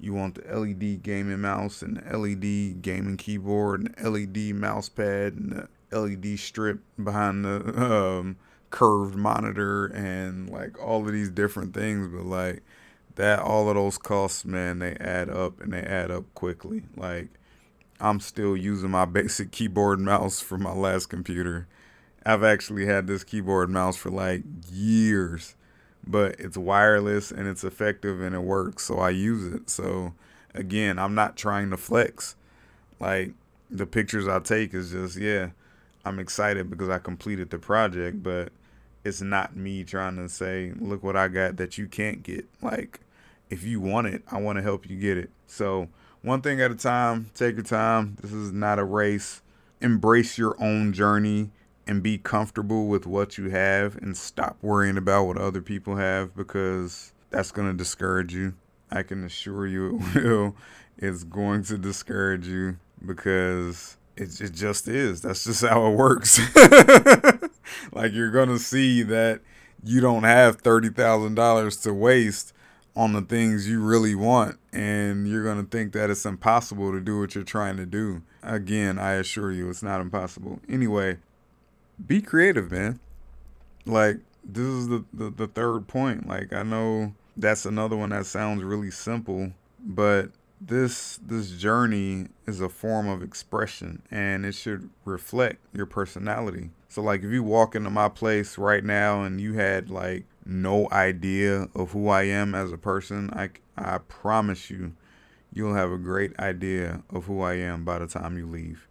you 0.00 0.12
want 0.12 0.34
the 0.34 0.58
LED 0.58 1.02
gaming 1.02 1.40
mouse 1.40 1.82
and 1.82 1.96
the 1.96 2.18
LED 2.18 2.82
gaming 2.82 3.16
keyboard 3.16 3.80
and 3.96 4.12
LED 4.12 4.54
mouse 4.54 4.88
pad 4.88 5.34
and 5.34 5.52
the 5.90 5.98
LED 5.98 6.38
strip 6.38 6.80
behind 7.02 7.44
the 7.44 7.60
um, 7.82 8.36
curved 8.70 9.14
monitor 9.14 9.86
and 9.86 10.50
like 10.50 10.80
all 10.82 11.06
of 11.06 11.12
these 11.12 11.30
different 11.30 11.74
things. 11.74 12.08
But 12.08 12.24
like 12.24 12.62
that, 13.16 13.38
all 13.38 13.68
of 13.68 13.76
those 13.76 13.98
costs, 13.98 14.44
man, 14.44 14.78
they 14.78 14.94
add 14.96 15.30
up 15.30 15.60
and 15.60 15.72
they 15.72 15.82
add 15.82 16.10
up 16.10 16.24
quickly. 16.34 16.82
Like 16.96 17.28
I'm 18.00 18.20
still 18.20 18.56
using 18.56 18.90
my 18.90 19.04
basic 19.04 19.50
keyboard 19.50 20.00
mouse 20.00 20.40
from 20.40 20.62
my 20.62 20.72
last 20.72 21.06
computer. 21.06 21.66
I've 22.26 22.44
actually 22.44 22.86
had 22.86 23.06
this 23.06 23.24
keyboard 23.24 23.70
mouse 23.70 23.96
for 23.96 24.10
like 24.10 24.42
years 24.70 25.54
but 26.06 26.38
it's 26.38 26.56
wireless 26.56 27.30
and 27.30 27.46
it's 27.46 27.64
effective 27.64 28.20
and 28.20 28.34
it 28.34 28.42
works. 28.42 28.84
So 28.84 28.98
I 28.98 29.10
use 29.10 29.52
it. 29.52 29.70
So 29.70 30.12
again, 30.54 30.98
I'm 30.98 31.14
not 31.14 31.36
trying 31.36 31.70
to 31.70 31.76
flex. 31.76 32.36
Like 33.00 33.32
the 33.70 33.86
pictures 33.86 34.28
I 34.28 34.38
take 34.40 34.74
is 34.74 34.90
just, 34.90 35.16
yeah, 35.16 35.50
I'm 36.04 36.18
excited 36.18 36.70
because 36.70 36.88
I 36.88 36.98
completed 36.98 37.50
the 37.50 37.58
project, 37.58 38.22
but 38.22 38.52
it's 39.04 39.20
not 39.20 39.56
me 39.56 39.84
trying 39.84 40.16
to 40.16 40.28
say, 40.28 40.72
look 40.78 41.02
what 41.02 41.16
I 41.16 41.28
got 41.28 41.56
that 41.56 41.78
you 41.78 41.86
can't 41.86 42.22
get. 42.22 42.46
Like 42.60 43.00
if 43.50 43.64
you 43.64 43.80
want 43.80 44.08
it, 44.08 44.22
I 44.30 44.40
want 44.40 44.56
to 44.56 44.62
help 44.62 44.88
you 44.88 44.98
get 44.98 45.16
it. 45.16 45.30
So 45.46 45.88
one 46.24 46.40
thing 46.40 46.60
at 46.60 46.70
a 46.70 46.74
time, 46.74 47.30
take 47.34 47.56
your 47.56 47.64
time. 47.64 48.16
This 48.22 48.32
is 48.32 48.50
not 48.50 48.78
a 48.78 48.84
race. 48.84 49.42
Embrace 49.82 50.38
your 50.38 50.56
own 50.58 50.94
journey 50.94 51.50
and 51.86 52.02
be 52.02 52.16
comfortable 52.16 52.86
with 52.86 53.06
what 53.06 53.36
you 53.36 53.50
have 53.50 53.96
and 53.96 54.16
stop 54.16 54.56
worrying 54.62 54.96
about 54.96 55.24
what 55.24 55.36
other 55.36 55.60
people 55.60 55.96
have 55.96 56.34
because 56.34 57.12
that's 57.28 57.52
going 57.52 57.70
to 57.70 57.76
discourage 57.76 58.34
you. 58.34 58.54
I 58.90 59.02
can 59.02 59.22
assure 59.24 59.66
you 59.66 60.00
it 60.14 60.24
will. 60.24 60.56
It's 60.96 61.24
going 61.24 61.62
to 61.64 61.76
discourage 61.76 62.46
you 62.46 62.78
because 63.04 63.98
it, 64.16 64.40
it 64.40 64.54
just 64.54 64.88
is. 64.88 65.20
That's 65.20 65.44
just 65.44 65.62
how 65.62 65.86
it 65.88 65.94
works. 65.94 66.40
like 67.92 68.12
you're 68.14 68.30
going 68.30 68.48
to 68.48 68.58
see 68.58 69.02
that 69.02 69.42
you 69.82 70.00
don't 70.00 70.22
have 70.22 70.62
$30,000 70.62 71.82
to 71.82 71.92
waste 71.92 72.54
on 72.96 73.12
the 73.12 73.22
things 73.22 73.68
you 73.68 73.80
really 73.82 74.14
want 74.14 74.58
and 74.72 75.26
you're 75.26 75.42
going 75.42 75.62
to 75.62 75.68
think 75.68 75.92
that 75.92 76.10
it's 76.10 76.24
impossible 76.24 76.92
to 76.92 77.00
do 77.00 77.18
what 77.18 77.34
you're 77.34 77.42
trying 77.42 77.76
to 77.76 77.86
do. 77.86 78.22
Again, 78.42 78.98
I 78.98 79.12
assure 79.14 79.50
you 79.50 79.68
it's 79.68 79.82
not 79.82 80.00
impossible. 80.00 80.60
Anyway, 80.68 81.18
be 82.06 82.22
creative, 82.22 82.70
man. 82.70 83.00
Like 83.84 84.18
this 84.44 84.66
is 84.66 84.88
the, 84.88 85.04
the, 85.12 85.30
the 85.30 85.46
third 85.46 85.88
point. 85.88 86.28
Like 86.28 86.52
I 86.52 86.62
know 86.62 87.14
that's 87.36 87.66
another 87.66 87.96
one 87.96 88.10
that 88.10 88.26
sounds 88.26 88.62
really 88.62 88.90
simple, 88.90 89.52
but 89.80 90.30
this 90.60 91.18
this 91.22 91.50
journey 91.50 92.28
is 92.46 92.60
a 92.60 92.68
form 92.68 93.08
of 93.08 93.22
expression 93.22 94.02
and 94.10 94.46
it 94.46 94.54
should 94.54 94.88
reflect 95.04 95.58
your 95.72 95.86
personality. 95.86 96.70
So 96.88 97.02
like 97.02 97.22
if 97.22 97.30
you 97.30 97.42
walk 97.42 97.74
into 97.74 97.90
my 97.90 98.08
place 98.08 98.56
right 98.56 98.84
now 98.84 99.22
and 99.22 99.40
you 99.40 99.54
had 99.54 99.90
like 99.90 100.24
no 100.44 100.88
idea 100.92 101.68
of 101.74 101.92
who 101.92 102.08
I 102.08 102.24
am 102.24 102.54
as 102.54 102.72
a 102.72 102.78
person, 102.78 103.30
I 103.32 103.50
I 103.76 103.98
promise 103.98 104.70
you 104.70 104.92
you'll 105.52 105.74
have 105.74 105.90
a 105.90 105.98
great 105.98 106.38
idea 106.38 107.02
of 107.10 107.24
who 107.24 107.40
I 107.40 107.54
am 107.54 107.84
by 107.84 107.98
the 107.98 108.06
time 108.06 108.36
you 108.36 108.46
leave 108.46 108.86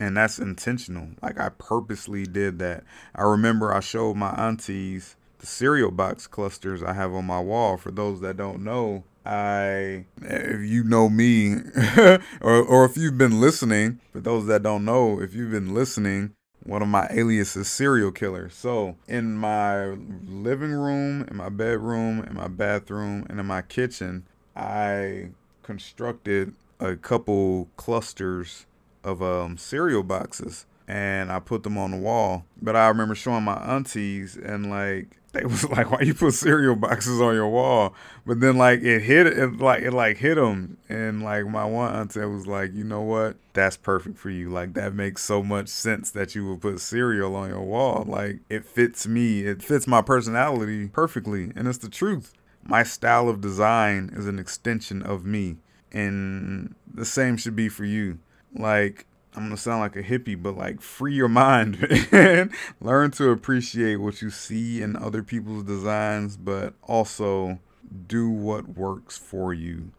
and 0.00 0.16
that's 0.16 0.38
intentional. 0.38 1.08
Like 1.22 1.38
I 1.38 1.50
purposely 1.50 2.24
did 2.24 2.58
that. 2.58 2.84
I 3.14 3.22
remember 3.22 3.72
I 3.72 3.80
showed 3.80 4.16
my 4.16 4.30
aunties 4.30 5.14
the 5.38 5.46
cereal 5.46 5.90
box 5.90 6.26
clusters 6.26 6.82
I 6.82 6.94
have 6.94 7.12
on 7.12 7.26
my 7.26 7.40
wall. 7.40 7.76
For 7.76 7.90
those 7.90 8.20
that 8.22 8.38
don't 8.38 8.64
know, 8.64 9.04
I 9.24 10.06
if 10.22 10.60
you 10.62 10.82
know 10.82 11.10
me 11.10 11.56
or 12.40 12.62
or 12.62 12.84
if 12.86 12.96
you've 12.96 13.18
been 13.18 13.40
listening, 13.40 14.00
for 14.10 14.20
those 14.20 14.46
that 14.46 14.62
don't 14.62 14.86
know, 14.86 15.20
if 15.20 15.34
you've 15.34 15.50
been 15.50 15.74
listening, 15.74 16.34
one 16.64 16.82
of 16.82 16.88
my 16.88 17.08
aliases 17.10 17.68
serial 17.68 18.12
killer. 18.12 18.48
So 18.48 18.96
in 19.08 19.36
my 19.36 19.96
living 20.26 20.72
room, 20.72 21.26
in 21.30 21.36
my 21.36 21.48
bedroom, 21.48 22.24
in 22.24 22.34
my 22.34 22.48
bathroom, 22.48 23.26
and 23.28 23.40
in 23.40 23.46
my 23.46 23.62
kitchen, 23.62 24.26
I 24.54 25.30
constructed 25.62 26.54
a 26.78 26.96
couple 26.96 27.68
clusters 27.76 28.66
of 29.04 29.22
um, 29.22 29.56
cereal 29.56 30.02
boxes 30.02 30.66
and 30.88 31.30
I 31.30 31.38
put 31.38 31.62
them 31.62 31.78
on 31.78 31.92
the 31.92 31.96
wall. 31.96 32.44
But 32.60 32.74
I 32.74 32.88
remember 32.88 33.14
showing 33.14 33.44
my 33.44 33.54
aunties 33.54 34.36
and 34.36 34.68
like 34.68 35.19
they 35.32 35.44
was 35.44 35.68
like, 35.68 35.90
"Why 35.90 36.00
you 36.02 36.14
put 36.14 36.34
cereal 36.34 36.76
boxes 36.76 37.20
on 37.20 37.34
your 37.34 37.48
wall?" 37.48 37.94
But 38.26 38.40
then 38.40 38.56
like 38.56 38.80
it 38.82 39.00
hit 39.02 39.26
it 39.26 39.58
like 39.58 39.82
it 39.82 39.92
like 39.92 40.18
hit 40.18 40.34
them, 40.36 40.78
and 40.88 41.22
like 41.22 41.46
my 41.46 41.64
one 41.64 41.94
auntie 41.94 42.20
was 42.20 42.46
like, 42.46 42.72
"You 42.74 42.84
know 42.84 43.02
what? 43.02 43.36
That's 43.52 43.76
perfect 43.76 44.18
for 44.18 44.30
you. 44.30 44.50
Like 44.50 44.74
that 44.74 44.94
makes 44.94 45.24
so 45.24 45.42
much 45.42 45.68
sense 45.68 46.10
that 46.12 46.34
you 46.34 46.48
would 46.48 46.60
put 46.60 46.80
cereal 46.80 47.34
on 47.36 47.50
your 47.50 47.62
wall. 47.62 48.04
Like 48.06 48.40
it 48.48 48.64
fits 48.66 49.06
me. 49.06 49.42
It 49.42 49.62
fits 49.62 49.86
my 49.86 50.02
personality 50.02 50.88
perfectly, 50.88 51.52
and 51.54 51.68
it's 51.68 51.78
the 51.78 51.88
truth. 51.88 52.32
My 52.62 52.82
style 52.82 53.28
of 53.28 53.40
design 53.40 54.10
is 54.14 54.26
an 54.26 54.38
extension 54.38 55.02
of 55.02 55.24
me, 55.24 55.56
and 55.92 56.74
the 56.92 57.04
same 57.04 57.36
should 57.36 57.56
be 57.56 57.68
for 57.68 57.84
you." 57.84 58.18
like 58.54 59.06
I'm 59.40 59.46
gonna 59.46 59.56
sound 59.56 59.80
like 59.80 59.96
a 59.96 60.02
hippie, 60.02 60.40
but 60.40 60.54
like 60.54 60.82
free 60.82 61.14
your 61.14 61.28
mind. 61.28 61.78
Learn 62.80 63.10
to 63.12 63.30
appreciate 63.30 63.96
what 63.96 64.20
you 64.20 64.28
see 64.28 64.82
in 64.82 64.96
other 64.96 65.22
people's 65.22 65.62
designs, 65.62 66.36
but 66.36 66.74
also 66.82 67.58
do 68.06 68.28
what 68.28 68.76
works 68.76 69.16
for 69.16 69.54
you. 69.54 69.92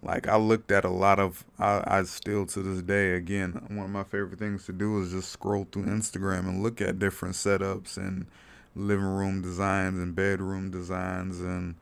Like 0.00 0.26
I 0.28 0.36
looked 0.36 0.72
at 0.72 0.86
a 0.86 0.90
lot 0.90 1.18
of, 1.18 1.44
I, 1.58 1.82
I 1.86 2.02
still 2.04 2.46
to 2.46 2.62
this 2.62 2.80
day, 2.82 3.12
again, 3.12 3.52
one 3.68 3.84
of 3.84 3.90
my 3.90 4.04
favorite 4.04 4.38
things 4.38 4.64
to 4.64 4.72
do 4.72 5.02
is 5.02 5.10
just 5.10 5.30
scroll 5.30 5.66
through 5.70 5.84
Instagram 5.84 6.48
and 6.48 6.62
look 6.62 6.80
at 6.80 6.98
different 6.98 7.34
setups 7.34 7.98
and 7.98 8.26
living 8.74 9.04
room 9.04 9.42
designs 9.42 9.98
and 9.98 10.14
bedroom 10.14 10.70
designs 10.70 11.40
and 11.40 11.74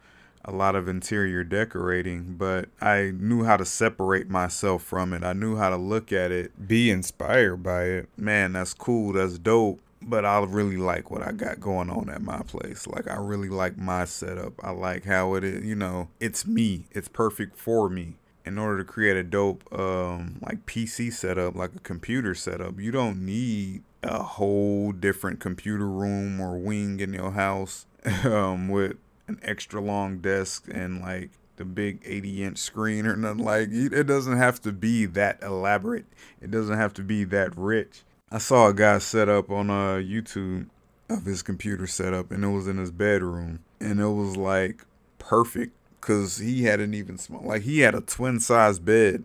a 0.45 0.53
lot 0.53 0.77
of 0.77 0.89
interior 0.89 1.43
decorating, 1.45 2.35
but 2.39 2.69
I 2.81 3.13
knew 3.17 3.45
how 3.45 3.57
to 3.57 3.65
separate 3.65 4.29
myself 4.29 4.83
from 4.83 5.13
it. 5.13 5.25
I 5.25 5.33
knew 5.33 5.57
how 5.57 5.71
to 5.71 5.77
look 5.77 6.13
at 6.13 6.31
it, 6.31 6.69
be 6.69 6.91
inspired 6.91 7.63
by 7.63 7.85
it. 7.85 8.09
Man, 8.17 8.53
that's 8.53 8.75
cool. 8.75 9.13
That's 9.13 9.39
dope. 9.39 9.81
But 10.07 10.27
I 10.27 10.39
really 10.45 10.77
like 10.77 11.11
what 11.11 11.23
I 11.23 11.33
got 11.33 11.61
going 11.61 11.89
on 11.89 12.11
at 12.11 12.21
my 12.21 12.43
place. 12.43 12.87
Like, 12.87 13.09
I 13.09 13.17
really 13.17 13.49
like 13.49 13.79
my 13.79 14.05
setup. 14.05 14.53
I 14.63 14.71
like 14.71 15.05
how 15.05 15.33
it 15.35 15.45
is, 15.45 15.65
you 15.65 15.75
know, 15.75 16.09
it's 16.21 16.47
me, 16.47 16.85
it's 16.91 17.09
perfect 17.09 17.57
for 17.57 17.89
me. 17.89 18.17
In 18.45 18.59
order 18.59 18.77
to 18.77 18.85
create 18.85 19.17
a 19.17 19.23
dope, 19.23 19.65
um, 19.73 20.39
like 20.43 20.67
PC 20.67 21.11
setup, 21.11 21.55
like 21.55 21.75
a 21.75 21.79
computer 21.79 22.35
setup, 22.35 22.79
you 22.79 22.91
don't 22.91 23.25
need 23.25 23.83
a 24.03 24.23
whole 24.23 24.93
different 24.93 25.41
computer 25.41 25.89
room 25.89 26.39
or 26.39 26.59
wing 26.59 27.01
in 27.01 27.15
your 27.15 27.33
house 27.33 27.87
um, 28.25 28.69
with 28.69 28.99
an 29.29 29.39
extra 29.43 29.81
long 29.81 30.19
desk 30.19 30.67
and 30.71 31.01
like 31.01 31.31
the 31.57 31.65
big 31.65 32.03
80 32.05 32.45
inch 32.45 32.59
screen 32.59 33.07
or 33.07 33.17
nothing. 33.17 33.45
Like 33.45 33.69
it 33.71 34.05
doesn't 34.05 34.37
have 34.37 34.61
to 34.63 34.73
be 34.73 35.07
that 35.07 35.43
elaborate. 35.43 36.07
It 36.41 36.51
doesn't 36.51 36.77
have 36.77 36.95
to 36.95 37.03
be 37.03 37.25
that 37.25 37.57
rich. 37.57 38.03
I 38.31 38.39
saw 38.39 38.69
a 38.69 38.75
guy 38.75 38.99
set 38.99 39.29
up 39.29 39.51
on 39.51 39.71
uh 39.71 39.95
youtube 39.95 40.69
of 41.09 41.25
his 41.25 41.43
computer 41.43 41.87
setup 41.87 42.31
and 42.33 42.43
it 42.43 42.49
was 42.49 42.67
in 42.67 42.79
his 42.79 42.91
bedroom 42.91 43.61
and 43.79 44.01
it 44.01 44.09
was 44.09 44.37
like 44.37 44.85
perfect 45.19 45.73
because 46.01 46.39
he 46.39 46.65
hadn't 46.65 46.95
even 46.95 47.19
small 47.19 47.43
like 47.45 47.63
he 47.63 47.81
had 47.81 47.95
a 47.95 48.01
twin 48.01 48.41
size 48.41 48.79
bed 48.79 49.23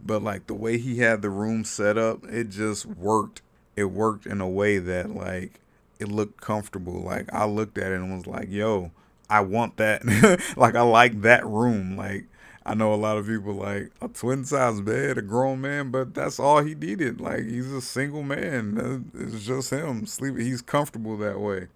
but 0.00 0.22
like 0.22 0.46
the 0.46 0.54
way 0.54 0.78
he 0.78 0.98
had 0.98 1.20
the 1.20 1.30
room 1.30 1.64
set 1.64 1.98
up 1.98 2.24
it 2.26 2.48
just 2.48 2.86
worked. 2.86 3.42
It 3.74 3.86
worked 3.86 4.24
in 4.24 4.40
a 4.40 4.48
way 4.48 4.78
that 4.78 5.14
like 5.14 5.60
it 5.98 6.08
looked 6.08 6.40
comfortable. 6.40 7.02
Like 7.02 7.32
i 7.32 7.44
looked 7.44 7.76
at 7.76 7.92
it 7.92 7.96
and 7.96 8.16
was 8.16 8.26
like 8.26 8.50
yo 8.50 8.90
i 9.28 9.40
want 9.40 9.76
that 9.76 10.04
like 10.56 10.74
i 10.74 10.82
like 10.82 11.22
that 11.22 11.46
room 11.46 11.96
like 11.96 12.26
i 12.64 12.74
know 12.74 12.92
a 12.92 12.96
lot 12.96 13.16
of 13.16 13.26
people 13.26 13.54
like 13.54 13.90
a 14.00 14.08
twin 14.08 14.44
size 14.44 14.80
bed 14.80 15.18
a 15.18 15.22
grown 15.22 15.60
man 15.60 15.90
but 15.90 16.14
that's 16.14 16.38
all 16.38 16.62
he 16.62 16.74
needed 16.74 17.20
like 17.20 17.44
he's 17.44 17.72
a 17.72 17.80
single 17.80 18.22
man 18.22 19.10
it's 19.14 19.44
just 19.44 19.70
him 19.70 20.06
sleeping. 20.06 20.44
he's 20.44 20.62
comfortable 20.62 21.16
that 21.16 21.40
way 21.40 21.68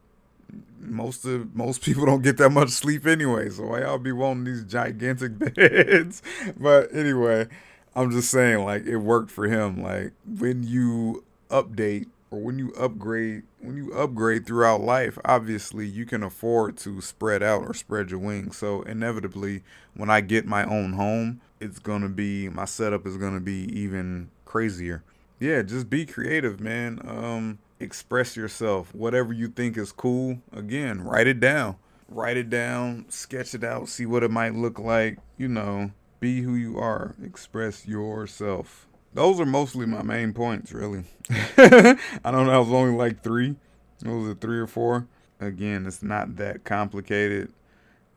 most 0.80 1.24
of 1.24 1.54
most 1.54 1.82
people 1.84 2.06
don't 2.06 2.22
get 2.22 2.36
that 2.38 2.50
much 2.50 2.70
sleep 2.70 3.06
anyway. 3.06 3.50
So 3.50 3.66
why 3.66 3.80
y'all 3.80 3.98
be 3.98 4.12
wanting 4.12 4.44
these 4.44 4.64
gigantic 4.64 5.38
beds? 5.54 6.22
but 6.58 6.94
anyway, 6.94 7.48
I'm 7.94 8.10
just 8.10 8.30
saying 8.30 8.64
like 8.64 8.86
it 8.86 8.98
worked 8.98 9.30
for 9.30 9.46
him. 9.46 9.82
Like 9.82 10.12
when 10.26 10.62
you 10.62 11.24
update 11.50 12.06
or 12.30 12.40
when 12.40 12.58
you 12.58 12.72
upgrade 12.74 13.42
when 13.60 13.76
you 13.76 13.92
upgrade 13.92 14.46
throughout 14.46 14.80
life, 14.80 15.18
obviously 15.24 15.86
you 15.86 16.06
can 16.06 16.22
afford 16.22 16.76
to 16.78 17.00
spread 17.00 17.42
out 17.42 17.62
or 17.62 17.74
spread 17.74 18.10
your 18.10 18.20
wings. 18.20 18.56
So 18.56 18.82
inevitably 18.82 19.62
when 19.94 20.10
I 20.10 20.20
get 20.20 20.46
my 20.46 20.64
own 20.64 20.94
home, 20.94 21.40
it's 21.60 21.78
gonna 21.78 22.08
be 22.08 22.48
my 22.48 22.64
setup 22.64 23.06
is 23.06 23.16
gonna 23.16 23.40
be 23.40 23.64
even 23.78 24.30
crazier. 24.44 25.02
Yeah, 25.38 25.62
just 25.62 25.90
be 25.90 26.06
creative, 26.06 26.60
man. 26.60 27.00
Um 27.04 27.58
express 27.80 28.36
yourself. 28.36 28.94
Whatever 28.94 29.32
you 29.32 29.48
think 29.48 29.76
is 29.76 29.90
cool, 29.90 30.38
again, 30.52 31.02
write 31.02 31.26
it 31.26 31.40
down. 31.40 31.76
Write 32.08 32.36
it 32.36 32.50
down, 32.50 33.06
sketch 33.08 33.54
it 33.54 33.62
out, 33.62 33.88
see 33.88 34.04
what 34.04 34.24
it 34.24 34.32
might 34.32 34.54
look 34.54 34.78
like. 34.78 35.18
You 35.38 35.48
know, 35.48 35.92
be 36.18 36.42
who 36.42 36.54
you 36.54 36.78
are, 36.78 37.14
express 37.22 37.86
yourself. 37.86 38.88
Those 39.12 39.40
are 39.40 39.46
mostly 39.46 39.86
my 39.86 40.02
main 40.02 40.32
points, 40.32 40.72
really. 40.72 41.04
I 41.30 41.96
don't 42.24 42.46
know, 42.46 42.62
it 42.62 42.64
was 42.64 42.72
only 42.72 42.96
like 42.96 43.22
three. 43.22 43.56
It 44.04 44.08
was 44.08 44.28
it 44.28 44.40
three 44.40 44.58
or 44.58 44.66
four? 44.66 45.06
Again, 45.40 45.86
it's 45.86 46.02
not 46.02 46.36
that 46.36 46.64
complicated 46.64 47.52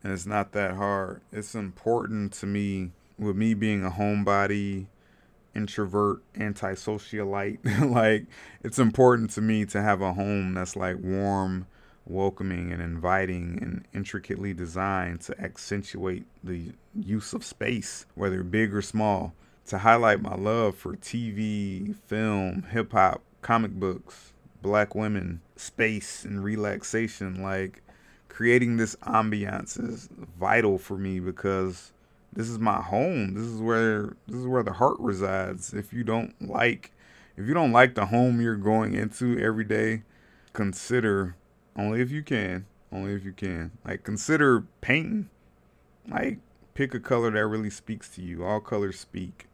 and 0.02 0.12
it's 0.12 0.26
not 0.26 0.52
that 0.52 0.74
hard. 0.74 1.22
It's 1.32 1.54
important 1.54 2.32
to 2.34 2.46
me, 2.46 2.92
with 3.18 3.36
me 3.36 3.54
being 3.54 3.84
a 3.84 3.90
homebody, 3.90 4.86
introvert, 5.54 6.22
anti-socialite. 6.34 7.90
like 7.90 8.26
it's 8.62 8.78
important 8.78 9.30
to 9.30 9.40
me 9.40 9.64
to 9.66 9.82
have 9.82 10.02
a 10.02 10.12
home 10.12 10.54
that's 10.54 10.76
like 10.76 10.98
warm, 11.00 11.66
welcoming 12.06 12.70
and 12.70 12.82
inviting 12.82 13.58
and 13.62 13.84
intricately 13.94 14.52
designed 14.52 15.22
to 15.22 15.40
accentuate 15.40 16.26
the 16.44 16.72
use 16.94 17.32
of 17.32 17.42
space, 17.42 18.04
whether 18.14 18.42
big 18.42 18.74
or 18.74 18.82
small, 18.82 19.34
to 19.66 19.78
highlight 19.78 20.20
my 20.20 20.34
love 20.34 20.76
for 20.76 20.94
TV, 20.94 21.94
film, 22.06 22.66
hip 22.70 22.92
hop, 22.92 23.22
comic 23.42 23.72
books, 23.72 24.32
black 24.62 24.94
women, 24.94 25.40
space 25.56 26.24
and 26.24 26.42
relaxation 26.42 27.42
like 27.42 27.82
creating 28.28 28.76
this 28.76 28.96
ambiance 28.96 29.80
is 29.80 30.08
vital 30.38 30.76
for 30.76 30.98
me 30.98 31.20
because 31.20 31.92
this 32.32 32.48
is 32.48 32.58
my 32.58 32.80
home. 32.82 33.34
This 33.34 33.44
is 33.44 33.60
where 33.60 34.16
this 34.26 34.38
is 34.38 34.46
where 34.46 34.64
the 34.64 34.72
heart 34.72 34.96
resides. 34.98 35.72
If 35.72 35.92
you 35.92 36.02
don't 36.02 36.34
like 36.40 36.90
if 37.36 37.46
you 37.46 37.54
don't 37.54 37.72
like 37.72 37.94
the 37.94 38.06
home 38.06 38.40
you're 38.40 38.56
going 38.56 38.94
into 38.94 39.38
every 39.38 39.64
day, 39.64 40.02
consider 40.52 41.36
only 41.76 42.00
if 42.00 42.10
you 42.10 42.22
can, 42.22 42.66
only 42.92 43.14
if 43.14 43.24
you 43.24 43.32
can. 43.32 43.70
Like 43.84 44.02
consider 44.02 44.64
painting. 44.80 45.30
Like 46.08 46.38
pick 46.74 46.92
a 46.92 47.00
color 47.00 47.30
that 47.30 47.46
really 47.46 47.70
speaks 47.70 48.08
to 48.16 48.22
you. 48.22 48.44
All 48.44 48.60
colors 48.60 48.98
speak. 48.98 49.46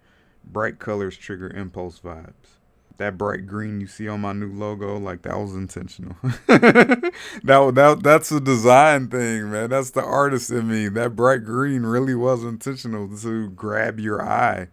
Bright 0.44 0.78
colors 0.78 1.16
trigger 1.16 1.48
impulse 1.48 2.00
vibes 2.00 2.58
that 3.00 3.16
bright 3.18 3.46
green 3.46 3.80
you 3.80 3.86
see 3.86 4.06
on 4.06 4.20
my 4.20 4.32
new 4.32 4.52
logo, 4.52 4.98
like 4.98 5.22
that 5.22 5.36
was 5.36 5.56
intentional. 5.56 6.14
that 6.46 7.12
that 7.42 8.00
that's 8.02 8.30
a 8.30 8.38
design 8.40 9.08
thing, 9.08 9.50
man. 9.50 9.70
That's 9.70 9.90
the 9.90 10.04
artist 10.04 10.50
in 10.50 10.68
me. 10.68 10.88
That 10.88 11.16
bright 11.16 11.42
green 11.42 11.82
really 11.82 12.14
was 12.14 12.44
intentional 12.44 13.08
to 13.18 13.50
grab 13.50 13.98
your 13.98 14.22
eye. 14.22 14.68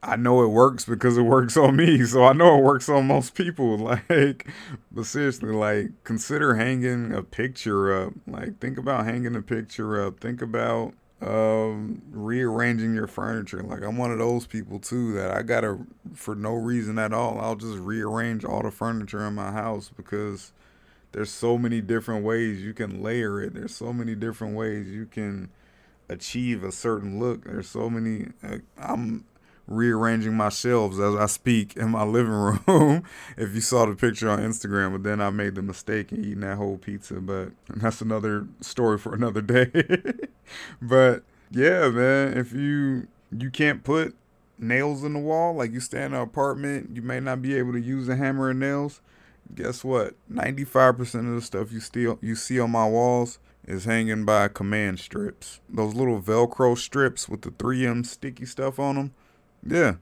I 0.00 0.16
know 0.16 0.42
it 0.42 0.48
works 0.48 0.84
because 0.84 1.18
it 1.18 1.22
works 1.22 1.56
on 1.56 1.76
me, 1.76 2.04
so 2.04 2.24
I 2.24 2.32
know 2.32 2.58
it 2.58 2.62
works 2.62 2.88
on 2.88 3.06
most 3.06 3.34
people. 3.34 3.76
Like, 4.08 4.48
but 4.92 5.04
seriously, 5.04 5.50
like 5.52 5.90
consider 6.04 6.54
hanging 6.54 7.12
a 7.12 7.22
picture 7.22 8.00
up. 8.00 8.12
Like, 8.28 8.60
think 8.60 8.78
about 8.78 9.04
hanging 9.06 9.34
a 9.34 9.42
picture 9.42 10.04
up. 10.04 10.20
Think 10.20 10.40
about 10.40 10.94
um, 11.24 12.02
rearranging 12.10 12.94
your 12.94 13.06
furniture. 13.06 13.62
Like 13.62 13.82
I'm 13.82 13.96
one 13.96 14.10
of 14.10 14.18
those 14.18 14.46
people 14.46 14.78
too 14.78 15.12
that 15.14 15.30
I 15.30 15.42
gotta, 15.42 15.78
for 16.14 16.34
no 16.34 16.54
reason 16.54 16.98
at 16.98 17.12
all, 17.12 17.40
I'll 17.40 17.56
just 17.56 17.78
rearrange 17.78 18.44
all 18.44 18.62
the 18.62 18.70
furniture 18.70 19.26
in 19.26 19.34
my 19.34 19.52
house 19.52 19.90
because 19.96 20.52
there's 21.12 21.30
so 21.30 21.56
many 21.56 21.80
different 21.80 22.24
ways 22.24 22.62
you 22.62 22.74
can 22.74 23.02
layer 23.02 23.40
it. 23.40 23.54
There's 23.54 23.74
so 23.74 23.92
many 23.92 24.14
different 24.14 24.56
ways 24.56 24.88
you 24.88 25.06
can 25.06 25.50
achieve 26.08 26.64
a 26.64 26.72
certain 26.72 27.18
look. 27.20 27.44
There's 27.44 27.68
so 27.68 27.88
many. 27.88 28.28
Uh, 28.42 28.58
I'm 28.76 29.24
rearranging 29.66 30.34
my 30.36 30.48
shelves 30.48 30.98
as 30.98 31.14
I 31.14 31.26
speak 31.26 31.76
in 31.76 31.90
my 31.90 32.04
living 32.04 32.32
room. 32.32 33.04
if 33.36 33.54
you 33.54 33.60
saw 33.60 33.86
the 33.86 33.94
picture 33.94 34.28
on 34.28 34.40
Instagram, 34.40 34.92
but 34.92 35.02
then 35.02 35.20
I 35.20 35.30
made 35.30 35.54
the 35.54 35.62
mistake 35.62 36.12
in 36.12 36.24
eating 36.24 36.40
that 36.40 36.56
whole 36.56 36.78
pizza. 36.78 37.14
But 37.14 37.50
that's 37.68 38.00
another 38.00 38.46
story 38.60 38.98
for 38.98 39.14
another 39.14 39.40
day. 39.42 39.70
but 40.80 41.24
yeah, 41.50 41.88
man, 41.88 42.36
if 42.36 42.52
you 42.52 43.08
you 43.36 43.50
can't 43.50 43.84
put 43.84 44.14
nails 44.58 45.04
in 45.04 45.14
the 45.14 45.18
wall, 45.18 45.54
like 45.54 45.72
you 45.72 45.80
stay 45.80 46.04
in 46.04 46.14
an 46.14 46.20
apartment, 46.20 46.90
you 46.94 47.02
may 47.02 47.20
not 47.20 47.42
be 47.42 47.54
able 47.54 47.72
to 47.72 47.80
use 47.80 48.08
a 48.08 48.16
hammer 48.16 48.50
and 48.50 48.60
nails. 48.60 49.00
Guess 49.54 49.84
what? 49.84 50.14
Ninety 50.28 50.64
five 50.64 50.96
percent 50.96 51.28
of 51.28 51.34
the 51.34 51.42
stuff 51.42 51.72
you 51.72 51.80
still 51.80 52.18
you 52.20 52.34
see 52.34 52.58
on 52.58 52.70
my 52.70 52.88
walls 52.88 53.38
is 53.66 53.84
hanging 53.84 54.24
by 54.24 54.48
command 54.48 54.98
strips. 54.98 55.60
Those 55.68 55.94
little 55.94 56.20
Velcro 56.20 56.76
strips 56.76 57.28
with 57.28 57.42
the 57.42 57.50
3M 57.50 58.04
sticky 58.04 58.46
stuff 58.46 58.78
on 58.78 58.96
them. 58.96 59.14
Yeah. 59.66 59.94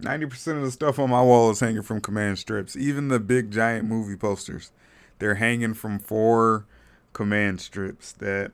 90% 0.00 0.56
of 0.56 0.62
the 0.62 0.70
stuff 0.70 0.98
on 0.98 1.10
my 1.10 1.22
wall 1.22 1.50
is 1.50 1.60
hanging 1.60 1.82
from 1.82 2.00
command 2.00 2.38
strips. 2.38 2.76
Even 2.76 3.08
the 3.08 3.20
big 3.20 3.50
giant 3.50 3.86
movie 3.86 4.16
posters. 4.16 4.72
They're 5.18 5.36
hanging 5.36 5.74
from 5.74 5.98
four 5.98 6.66
command 7.12 7.60
strips 7.60 8.12
that 8.12 8.52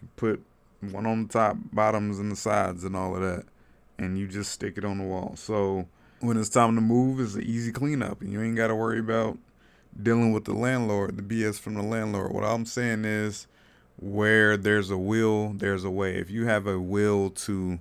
you 0.00 0.08
put 0.16 0.42
one 0.80 1.06
on 1.06 1.26
the 1.26 1.32
top, 1.32 1.56
bottoms, 1.72 2.18
and 2.18 2.32
the 2.32 2.36
sides, 2.36 2.84
and 2.84 2.96
all 2.96 3.14
of 3.14 3.22
that. 3.22 3.44
And 3.98 4.18
you 4.18 4.26
just 4.26 4.50
stick 4.50 4.78
it 4.78 4.84
on 4.84 4.98
the 4.98 5.04
wall. 5.04 5.34
So 5.36 5.86
when 6.20 6.36
it's 6.36 6.48
time 6.48 6.74
to 6.74 6.80
move, 6.80 7.20
it's 7.20 7.34
an 7.34 7.42
easy 7.42 7.70
cleanup. 7.70 8.20
And 8.22 8.32
you 8.32 8.42
ain't 8.42 8.56
got 8.56 8.68
to 8.68 8.74
worry 8.74 8.98
about 8.98 9.38
dealing 10.02 10.32
with 10.32 10.44
the 10.44 10.54
landlord, 10.54 11.16
the 11.16 11.22
BS 11.22 11.60
from 11.60 11.74
the 11.74 11.82
landlord. 11.82 12.32
What 12.32 12.44
I'm 12.44 12.64
saying 12.64 13.04
is, 13.04 13.46
where 14.00 14.56
there's 14.56 14.90
a 14.90 14.96
will, 14.96 15.52
there's 15.52 15.84
a 15.84 15.90
way. 15.90 16.16
If 16.16 16.30
you 16.30 16.46
have 16.46 16.66
a 16.66 16.80
will 16.80 17.30
to 17.30 17.78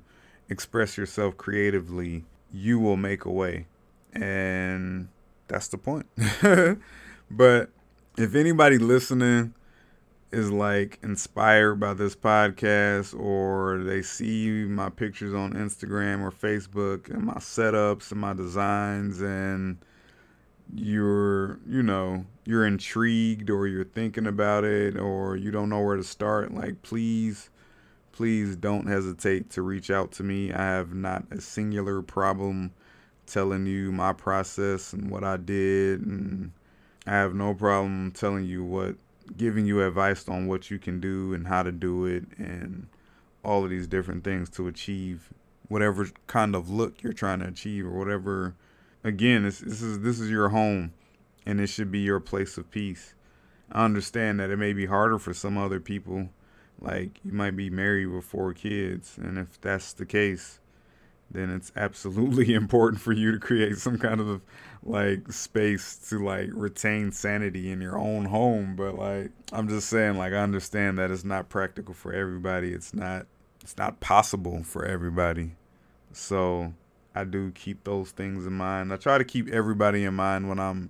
express 0.49 0.97
yourself 0.97 1.37
creatively, 1.37 2.25
you 2.51 2.79
will 2.79 2.97
make 2.97 3.25
a 3.25 3.31
way. 3.31 3.67
And 4.13 5.07
that's 5.47 5.67
the 5.67 5.77
point. 5.77 6.07
but 7.31 7.69
if 8.17 8.35
anybody 8.35 8.77
listening 8.77 9.53
is 10.31 10.51
like 10.51 10.99
inspired 11.01 11.75
by 11.75 11.93
this 11.93 12.15
podcast 12.15 13.19
or 13.19 13.79
they 13.83 14.01
see 14.01 14.49
my 14.49 14.89
pictures 14.89 15.33
on 15.33 15.53
Instagram 15.53 16.21
or 16.21 16.31
Facebook 16.31 17.09
and 17.09 17.23
my 17.23 17.35
setups 17.35 18.11
and 18.11 18.21
my 18.21 18.33
designs 18.33 19.21
and 19.21 19.77
you're, 20.75 21.59
you 21.67 21.81
know, 21.81 22.25
you're 22.45 22.65
intrigued 22.65 23.49
or 23.49 23.67
you're 23.67 23.83
thinking 23.83 24.27
about 24.27 24.63
it 24.63 24.97
or 24.97 25.35
you 25.35 25.49
don't 25.49 25.69
know 25.69 25.81
where 25.81 25.95
to 25.95 26.03
start, 26.03 26.53
like 26.53 26.81
please 26.83 27.49
please 28.19 28.57
don't 28.57 28.85
hesitate 28.85 29.49
to 29.49 29.61
reach 29.61 29.89
out 29.89 30.11
to 30.11 30.23
me. 30.23 30.51
I 30.51 30.57
have 30.57 30.93
not 30.93 31.23
a 31.31 31.39
singular 31.39 32.01
problem 32.01 32.73
telling 33.25 33.65
you 33.65 33.93
my 33.93 34.11
process 34.11 34.91
and 34.91 35.09
what 35.09 35.23
I 35.23 35.37
did 35.37 36.01
and 36.01 36.51
I 37.07 37.11
have 37.11 37.33
no 37.33 37.53
problem 37.53 38.11
telling 38.11 38.43
you 38.43 38.61
what 38.61 38.95
giving 39.37 39.65
you 39.65 39.87
advice 39.87 40.27
on 40.27 40.47
what 40.47 40.69
you 40.69 40.77
can 40.77 40.99
do 40.99 41.33
and 41.33 41.47
how 41.47 41.63
to 41.63 41.71
do 41.71 42.07
it 42.07 42.25
and 42.37 42.87
all 43.41 43.63
of 43.63 43.69
these 43.69 43.87
different 43.87 44.25
things 44.25 44.49
to 44.49 44.67
achieve 44.67 45.29
whatever 45.69 46.09
kind 46.27 46.57
of 46.57 46.69
look 46.69 47.01
you're 47.01 47.13
trying 47.13 47.39
to 47.39 47.47
achieve 47.47 47.85
or 47.85 47.97
whatever 47.97 48.53
again 49.01 49.43
this, 49.43 49.59
this 49.59 49.81
is 49.81 50.01
this 50.01 50.19
is 50.19 50.29
your 50.29 50.49
home 50.49 50.91
and 51.45 51.61
it 51.61 51.67
should 51.67 51.89
be 51.89 51.99
your 51.99 52.19
place 52.19 52.57
of 52.57 52.69
peace. 52.69 53.13
I 53.71 53.85
understand 53.85 54.41
that 54.41 54.49
it 54.49 54.57
may 54.57 54.73
be 54.73 54.87
harder 54.87 55.19
for 55.19 55.33
some 55.33 55.57
other 55.57 55.79
people 55.79 56.27
like 56.81 57.19
you 57.23 57.31
might 57.31 57.55
be 57.55 57.69
married 57.69 58.07
with 58.07 58.25
four 58.25 58.53
kids, 58.53 59.17
and 59.17 59.37
if 59.37 59.59
that's 59.61 59.93
the 59.93 60.05
case, 60.05 60.59
then 61.31 61.49
it's 61.49 61.71
absolutely 61.75 62.53
important 62.55 63.01
for 63.01 63.11
you 63.11 63.31
to 63.31 63.39
create 63.39 63.77
some 63.77 63.97
kind 63.97 64.19
of 64.21 64.41
like 64.83 65.31
space 65.31 65.97
to 66.09 66.23
like 66.23 66.49
retain 66.53 67.11
sanity 67.11 67.71
in 67.71 67.81
your 67.81 67.97
own 67.97 68.25
home. 68.25 68.75
But 68.75 68.95
like 68.95 69.31
I'm 69.51 69.67
just 69.67 69.89
saying, 69.89 70.17
like 70.17 70.33
I 70.33 70.37
understand 70.37 70.97
that 70.97 71.11
it's 71.11 71.25
not 71.25 71.49
practical 71.49 71.93
for 71.93 72.13
everybody. 72.13 72.71
It's 72.73 72.93
not 72.93 73.27
it's 73.61 73.77
not 73.77 73.99
possible 73.99 74.63
for 74.63 74.85
everybody. 74.85 75.51
So 76.11 76.73
I 77.13 77.23
do 77.23 77.51
keep 77.51 77.83
those 77.83 78.11
things 78.11 78.45
in 78.45 78.53
mind. 78.53 78.93
I 78.93 78.97
try 78.97 79.17
to 79.17 79.23
keep 79.23 79.49
everybody 79.49 80.05
in 80.05 80.13
mind 80.13 80.47
when 80.47 80.59
I'm 80.59 80.89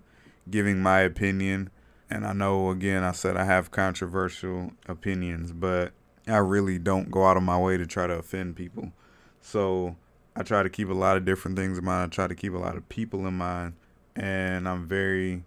giving 0.49 0.79
my 0.79 1.01
opinion. 1.01 1.69
And 2.09 2.25
I 2.25 2.33
know 2.33 2.69
again 2.71 3.03
I 3.03 3.11
said 3.11 3.37
I 3.37 3.45
have 3.45 3.71
controversial 3.71 4.71
opinions, 4.87 5.51
but 5.51 5.93
I 6.27 6.37
really 6.37 6.79
don't 6.79 7.11
go 7.11 7.25
out 7.25 7.37
of 7.37 7.43
my 7.43 7.57
way 7.57 7.77
to 7.77 7.85
try 7.85 8.07
to 8.07 8.13
offend 8.13 8.55
people. 8.55 8.91
So 9.41 9.95
I 10.35 10.43
try 10.43 10.63
to 10.63 10.69
keep 10.69 10.89
a 10.89 10.93
lot 10.93 11.17
of 11.17 11.25
different 11.25 11.57
things 11.57 11.77
in 11.77 11.85
mind. 11.85 12.11
I 12.11 12.15
try 12.15 12.27
to 12.27 12.35
keep 12.35 12.53
a 12.53 12.57
lot 12.57 12.77
of 12.77 12.87
people 12.89 13.27
in 13.27 13.35
mind. 13.35 13.73
And 14.15 14.67
I'm 14.67 14.87
very 14.87 15.43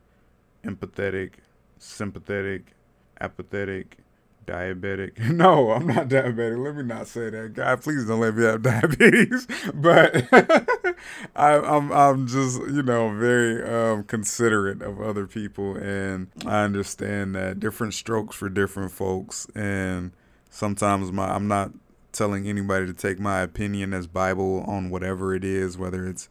empathetic, 0.65 1.35
sympathetic, 1.79 2.75
apathetic, 3.21 3.99
diabetic. 4.47 5.19
No, 5.33 5.73
I'm 5.73 5.87
not 5.87 6.09
diabetic. 6.09 6.63
Let 6.63 6.77
me 6.77 6.83
not 6.83 7.07
say 7.07 7.31
that. 7.31 7.55
God, 7.55 7.83
please 7.83 8.07
don't 8.07 8.21
let 8.21 8.37
me 8.37 8.45
have 8.45 8.63
diabetes. 8.63 9.47
But 9.75 10.27
I, 11.37 11.55
am 11.55 11.65
I'm, 11.65 11.93
I'm 11.93 12.27
just 12.27 12.61
you 12.61 12.83
know 12.83 13.15
very 13.17 13.63
um, 13.63 14.05
considerate 14.05 14.83
of 14.83 15.01
other 15.01 15.27
people, 15.27 15.77
and 15.77 16.29
I 16.47 16.63
understand 16.63 17.35
that 17.35 17.61
different 17.61 17.95
strokes 17.95 18.37
for 18.37 18.49
different 18.49 18.93
folks, 18.93 19.47
and 19.55 20.13
sometimes 20.51 21.13
my 21.13 21.35
I'm 21.35 21.49
not 21.49 21.73
telling 22.13 22.47
anybody 22.47 22.87
to 22.87 22.93
take 22.93 23.19
my 23.19 23.41
opinion 23.41 23.93
as 23.95 24.07
Bible 24.07 24.65
on 24.67 24.91
whatever 24.91 25.35
it 25.35 25.45
is, 25.45 25.79
whether 25.79 26.07
it's 26.07 26.29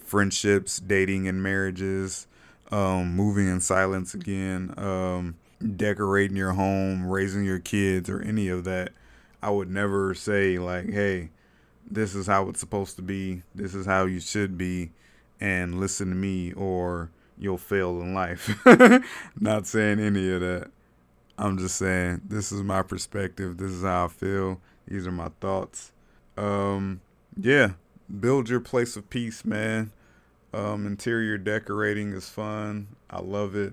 friendships, 0.00 0.78
dating, 0.78 1.28
and 1.28 1.42
marriages, 1.42 2.26
um, 2.70 3.14
moving 3.14 3.46
in 3.48 3.60
silence 3.60 4.14
again, 4.14 4.74
um, 4.76 5.36
decorating 5.76 6.36
your 6.36 6.52
home, 6.52 7.06
raising 7.06 7.44
your 7.44 7.58
kids, 7.58 8.08
or 8.08 8.20
any 8.20 8.48
of 8.48 8.64
that. 8.64 8.90
I 9.42 9.50
would 9.50 9.70
never 9.70 10.14
say, 10.14 10.58
like, 10.58 10.90
hey, 10.90 11.30
this 11.90 12.14
is 12.14 12.26
how 12.26 12.48
it's 12.48 12.60
supposed 12.60 12.96
to 12.96 13.02
be, 13.02 13.42
this 13.54 13.74
is 13.74 13.86
how 13.86 14.04
you 14.04 14.20
should 14.20 14.56
be, 14.56 14.92
and 15.40 15.80
listen 15.80 16.08
to 16.10 16.14
me, 16.14 16.52
or 16.52 17.10
you'll 17.38 17.58
fail 17.58 18.00
in 18.00 18.14
life. 18.14 18.54
Not 19.40 19.66
saying 19.66 19.98
any 19.98 20.30
of 20.30 20.40
that. 20.40 20.70
I'm 21.38 21.58
just 21.58 21.76
saying, 21.76 22.22
this 22.28 22.52
is 22.52 22.62
my 22.62 22.82
perspective, 22.82 23.56
this 23.56 23.72
is 23.72 23.82
how 23.82 24.04
I 24.04 24.08
feel 24.08 24.60
these 24.86 25.06
are 25.06 25.12
my 25.12 25.30
thoughts. 25.40 25.92
Um, 26.36 27.00
yeah, 27.36 27.72
build 28.20 28.48
your 28.48 28.60
place 28.60 28.96
of 28.96 29.08
peace, 29.10 29.44
man. 29.44 29.92
Um, 30.52 30.86
interior 30.86 31.38
decorating 31.38 32.12
is 32.12 32.28
fun. 32.28 32.88
I 33.08 33.20
love 33.20 33.54
it. 33.54 33.72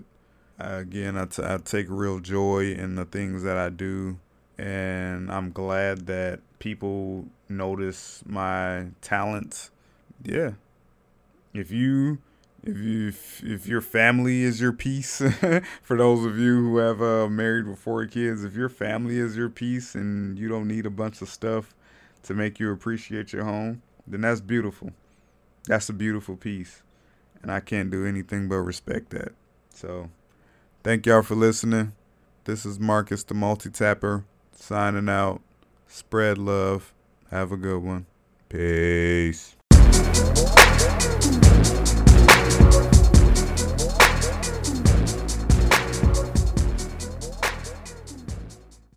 Again, 0.59 1.17
I, 1.17 1.25
t- 1.25 1.43
I 1.43 1.57
take 1.57 1.87
real 1.89 2.19
joy 2.19 2.73
in 2.73 2.95
the 2.95 3.05
things 3.05 3.43
that 3.43 3.57
I 3.57 3.69
do, 3.69 4.19
and 4.57 5.31
I'm 5.31 5.51
glad 5.51 6.07
that 6.07 6.41
people 6.59 7.25
notice 7.47 8.23
my 8.25 8.87
talent. 9.01 9.69
Yeah, 10.23 10.51
if 11.53 11.71
you 11.71 12.19
if 12.63 12.77
you 12.77 13.07
if, 13.07 13.43
if 13.43 13.67
your 13.67 13.81
family 13.81 14.43
is 14.43 14.59
your 14.59 14.73
peace 14.73 15.17
for 15.81 15.97
those 15.97 16.25
of 16.25 16.37
you 16.37 16.55
who 16.55 16.77
have 16.77 17.01
uh, 17.01 17.27
married 17.27 17.67
with 17.67 17.79
four 17.79 18.05
kids 18.05 18.43
if 18.43 18.53
your 18.53 18.69
family 18.69 19.17
is 19.17 19.37
your 19.37 19.49
peace 19.49 19.95
and 19.95 20.37
you 20.37 20.49
don't 20.49 20.67
need 20.67 20.85
a 20.85 20.89
bunch 20.89 21.21
of 21.21 21.29
stuff 21.29 21.73
to 22.21 22.33
make 22.33 22.59
you 22.59 22.71
appreciate 22.71 23.31
your 23.31 23.45
home 23.45 23.81
then 24.05 24.21
that's 24.21 24.41
beautiful. 24.41 24.91
That's 25.67 25.87
a 25.89 25.93
beautiful 25.93 26.35
piece 26.35 26.81
and 27.41 27.51
i 27.51 27.61
can't 27.61 27.89
do 27.89 28.05
anything 28.05 28.49
but 28.49 28.57
respect 28.57 29.11
that. 29.11 29.33
So 29.73 30.09
thank 30.83 31.05
y'all 31.05 31.21
for 31.21 31.35
listening. 31.35 31.93
This 32.45 32.65
is 32.65 32.79
marcus 32.79 33.23
the 33.23 33.33
multi-tapper 33.33 34.25
signing 34.51 35.09
out. 35.09 35.41
Spread 35.87 36.37
love. 36.37 36.93
Have 37.31 37.51
a 37.51 37.57
good 37.57 37.83
one. 37.83 38.05
Peace 38.49 39.55